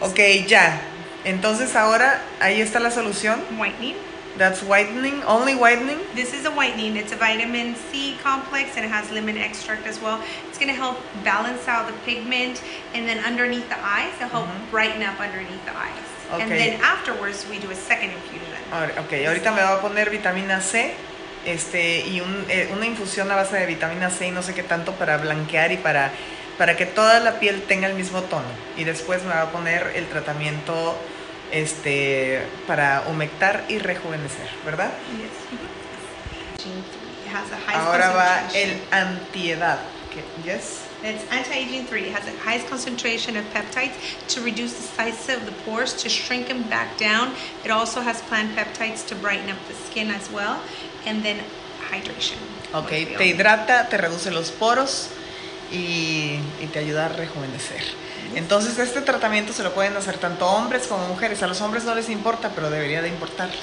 Ok, 0.00 0.18
ya. 0.46 0.80
Entonces 1.24 1.76
ahora 1.76 2.22
ahí 2.40 2.60
está 2.60 2.80
la 2.80 2.90
solución. 2.90 3.42
Whitening. 3.58 4.09
That's 4.38 4.62
whitening, 4.62 5.22
only 5.24 5.54
whitening. 5.54 5.98
This 6.14 6.32
is 6.32 6.46
a 6.46 6.50
whitening. 6.50 6.96
It's 6.96 7.12
a 7.12 7.16
vitamin 7.16 7.74
C 7.90 8.16
complex 8.22 8.76
and 8.76 8.84
it 8.86 8.90
has 8.90 9.10
lemon 9.10 9.36
extract 9.36 9.86
as 9.86 10.00
well. 10.00 10.20
It's 10.48 10.56
going 10.58 10.70
to 10.72 10.74
help 10.78 10.98
balance 11.24 11.66
out 11.68 11.86
the 11.88 11.92
pigment 12.06 12.62
and 12.94 13.06
then 13.06 13.18
underneath 13.24 13.68
the 13.68 13.78
eyes, 13.84 14.12
it'll 14.16 14.28
help 14.28 14.48
brighten 14.70 15.02
up 15.02 15.20
underneath 15.20 15.64
the 15.66 15.76
eyes. 15.76 16.06
And 16.32 16.42
Okay. 16.50 16.70
then 16.70 16.80
afterwards, 16.80 17.44
we 17.50 17.58
do 17.58 17.70
a 17.70 17.74
second 17.74 18.12
infusion. 18.12 18.54
Ahora- 18.72 18.94
Ok, 19.02 19.12
ahorita 19.26 19.50
me 19.52 19.62
va 19.62 19.74
a 19.74 19.80
poner 19.80 20.10
vitamina 20.10 20.60
C 20.60 20.94
este, 21.44 22.04
y 22.06 22.20
un- 22.20 22.46
eh, 22.48 22.68
una 22.72 22.86
infusión 22.86 23.30
a 23.32 23.34
base 23.34 23.56
de 23.56 23.66
vitamina 23.66 24.10
C 24.10 24.28
y 24.28 24.30
no 24.30 24.42
sé 24.42 24.54
qué 24.54 24.62
tanto 24.62 24.92
para 24.92 25.16
blanquear 25.18 25.72
y 25.72 25.76
para, 25.78 26.12
para 26.56 26.76
que 26.76 26.86
toda 26.86 27.18
la 27.20 27.40
piel 27.40 27.62
tenga 27.62 27.88
el 27.88 27.94
mismo 27.94 28.22
tono. 28.22 28.46
Y 28.76 28.84
después 28.84 29.22
me 29.24 29.30
va 29.34 29.42
a 29.42 29.50
poner 29.50 29.92
el 29.96 30.06
tratamiento 30.06 30.96
este, 31.52 32.42
para 32.66 33.04
humectar 33.08 33.64
y 33.68 33.78
rejuvenecer, 33.78 34.48
¿verdad? 34.64 34.92
Yes. 35.18 35.30
It 36.64 37.32
has 37.32 37.50
a 37.52 37.56
high 37.56 37.76
Ahora 37.78 38.10
va 38.10 38.40
concentration. 38.42 38.80
el 38.92 38.94
antiedad. 38.94 39.78
Yes. 40.44 40.82
It's 41.02 41.24
anti-aging 41.30 41.86
3. 41.86 42.02
It 42.02 42.12
has 42.12 42.24
the 42.24 42.36
highest 42.44 42.68
concentration 42.68 43.36
of 43.36 43.44
peptides 43.54 43.94
to 44.28 44.42
reduce 44.42 44.74
the 44.74 44.82
size 44.82 45.28
of 45.34 45.46
the 45.46 45.52
pores, 45.64 45.94
to 46.02 46.08
shrink 46.08 46.48
them 46.48 46.62
back 46.64 46.98
down. 46.98 47.32
It 47.64 47.70
also 47.70 48.00
has 48.00 48.20
plant 48.22 48.54
peptides 48.56 49.06
to 49.08 49.14
brighten 49.14 49.48
up 49.48 49.56
the 49.68 49.74
skin 49.74 50.10
as 50.10 50.28
well. 50.30 50.60
And 51.06 51.22
then 51.22 51.38
hydration. 51.90 52.36
Ok, 52.74 52.90
te 53.16 53.26
hidrata, 53.26 53.88
te 53.88 53.96
reduce 53.96 54.30
los 54.30 54.50
poros 54.50 55.08
y, 55.72 56.38
y 56.60 56.66
te 56.72 56.80
ayuda 56.80 57.06
a 57.06 57.08
rejuvenecer. 57.08 57.82
Entonces 58.34 58.78
este 58.78 59.00
tratamiento 59.00 59.52
se 59.52 59.62
lo 59.62 59.72
pueden 59.72 59.96
hacer 59.96 60.18
tanto 60.18 60.46
hombres 60.46 60.86
como 60.86 61.06
mujeres. 61.08 61.42
A 61.42 61.46
los 61.46 61.60
hombres 61.60 61.84
no 61.84 61.94
les 61.94 62.08
importa, 62.08 62.50
pero 62.54 62.70
debería 62.70 63.02
de 63.02 63.08
importarles. 63.08 63.58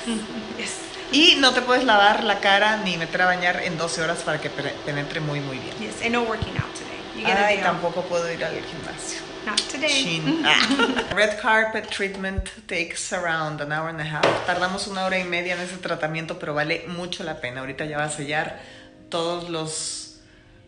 Yes. 0.58 0.76
Y 1.12 1.36
no 1.40 1.54
te 1.54 1.62
puedes 1.62 1.86
lavar 1.86 2.24
la 2.24 2.40
cara 2.40 2.78
ni 2.78 2.98
meter 2.98 3.22
a 3.22 3.26
bañar 3.26 3.62
en 3.64 3.78
12 3.78 4.02
horas 4.02 4.20
para 4.20 4.42
que 4.42 4.50
penetre 4.50 5.20
muy 5.22 5.40
muy 5.40 5.58
bien. 5.58 5.78
Yes. 5.80 6.02
And 6.04 6.12
no 6.12 6.24
working 6.24 6.58
out 6.58 6.74
today. 6.74 6.98
You 7.16 7.26
get 7.26 7.38
Ay, 7.38 7.60
tampoco 7.60 8.04
puedo 8.04 8.32
ir 8.32 8.44
al 8.44 8.54
gimnasio. 8.54 9.22
Not 9.46 9.62
today. 9.72 10.22
Ah. 10.44 11.14
Red 11.16 11.40
carpet 11.40 11.90
treatment 11.90 12.50
takes 12.68 13.14
around 13.14 13.62
an 13.62 13.72
hour 13.72 13.90
and 13.90 14.02
a 14.02 14.04
half. 14.04 14.26
Tardamos 14.46 14.88
una 14.88 15.06
hora 15.06 15.18
y 15.18 15.24
media 15.24 15.54
en 15.54 15.62
ese 15.62 15.78
tratamiento, 15.78 16.38
pero 16.38 16.54
vale 16.54 16.84
mucho 16.90 17.24
la 17.24 17.40
pena. 17.40 17.62
Ahorita 17.62 17.86
ya 17.86 17.98
va 17.98 18.04
a 18.04 18.10
sellar 18.10 18.62
todos 19.10 19.50
los 19.50 20.20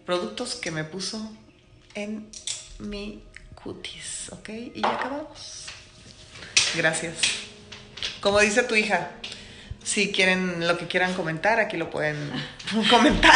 productos 0.05 0.55
que 0.55 0.71
me 0.71 0.85
puso 0.85 1.29
en 1.93 2.29
mi 2.79 3.21
cutis, 3.63 4.29
¿ok? 4.31 4.49
Y 4.75 4.81
ya 4.81 4.89
acabamos. 4.95 5.65
Gracias. 6.75 7.15
Como 8.21 8.39
dice 8.39 8.63
tu 8.63 8.75
hija, 8.75 9.11
si 9.83 10.11
quieren 10.11 10.67
lo 10.67 10.77
que 10.77 10.87
quieran 10.87 11.13
comentar, 11.13 11.59
aquí 11.59 11.77
lo 11.77 11.89
pueden 11.89 12.31
comentar. 12.89 13.35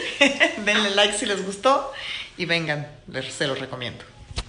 Denle 0.64 0.90
like 0.90 1.16
si 1.16 1.26
les 1.26 1.44
gustó 1.44 1.92
y 2.36 2.44
vengan, 2.46 2.86
les- 3.08 3.32
se 3.32 3.46
los 3.46 3.58
recomiendo. 3.58 4.04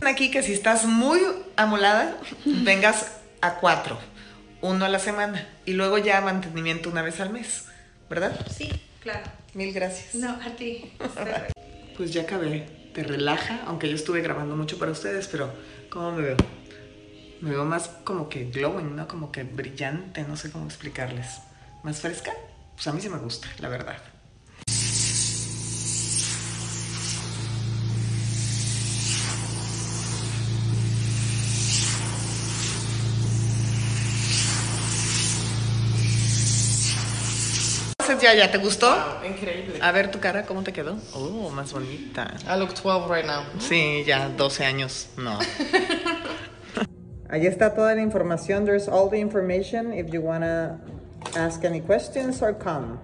Aquí 0.06 0.32
que 0.32 0.44
si 0.44 0.54
estás 0.54 0.86
muy 0.86 1.20
amolada, 1.56 2.18
vengas 2.46 3.08
a 3.42 3.56
cuatro, 3.56 4.00
uno 4.62 4.86
a 4.86 4.90
la 4.90 5.00
semana 5.00 5.48
y 5.66 5.74
luego 5.74 5.98
ya 5.98 6.22
mantenimiento 6.22 6.90
una 6.90 7.02
vez 7.02 7.20
al 7.20 7.30
mes, 7.32 7.66
¿verdad? 8.10 8.34
Sí, 8.56 8.70
claro. 9.02 9.24
Mil 9.54 9.72
gracias. 9.74 10.16
No, 10.16 10.30
a 10.32 10.50
ti. 10.56 10.94
Pues 11.96 12.12
ya 12.12 12.24
acabé. 12.24 12.66
Te 12.94 13.04
relaja, 13.04 13.62
aunque 13.66 13.90
yo 13.90 13.96
estuve 13.96 14.22
grabando 14.22 14.56
mucho 14.56 14.78
para 14.78 14.92
ustedes, 14.92 15.28
pero 15.28 15.52
¿cómo 15.90 16.12
me 16.12 16.22
veo? 16.22 16.38
Me 17.42 17.50
veo 17.50 17.66
más 17.66 17.88
como 18.04 18.30
que 18.30 18.46
glowing, 18.52 18.96
¿no? 18.96 19.08
Como 19.08 19.32
que 19.32 19.44
brillante, 19.44 20.24
no 20.24 20.38
sé 20.38 20.52
cómo 20.52 20.66
explicarles. 20.66 21.40
¿Más 21.84 22.00
fresca? 22.00 22.32
Pues 22.76 22.88
a 22.88 22.94
mí 22.94 23.02
sí 23.02 23.10
me 23.10 23.18
gusta, 23.18 23.48
la 23.60 23.70
verdad. 23.70 24.13
Ya, 38.24 38.34
ya. 38.34 38.52
¿Te 38.52 38.58
gustó? 38.58 38.88
Wow, 38.90 39.30
increíble. 39.30 39.80
A 39.82 39.92
ver 39.92 40.10
tu 40.10 40.20
cara, 40.20 40.44
¿cómo 40.46 40.64
te 40.64 40.72
quedó? 40.72 40.98
Oh, 41.14 41.50
más 41.50 41.74
bonita. 41.74 42.34
I 42.48 42.58
look 42.58 42.74
12 42.74 43.08
right 43.14 43.26
now. 43.26 43.44
Sí, 43.60 44.04
ya, 44.06 44.30
12 44.30 44.66
años. 44.66 45.10
No. 45.18 45.38
Ahí 47.30 47.46
está 47.46 47.74
toda 47.74 47.94
la 47.96 48.02
información. 48.02 48.66
There's 48.66 48.88
all 48.88 49.10
the 49.10 49.20
information 49.20 49.94
if 49.94 50.12
you 50.12 50.22
wanna 50.22 50.80
ask 51.36 51.64
any 51.66 51.82
questions 51.82 52.42
or 52.42 52.54
come. 52.54 53.00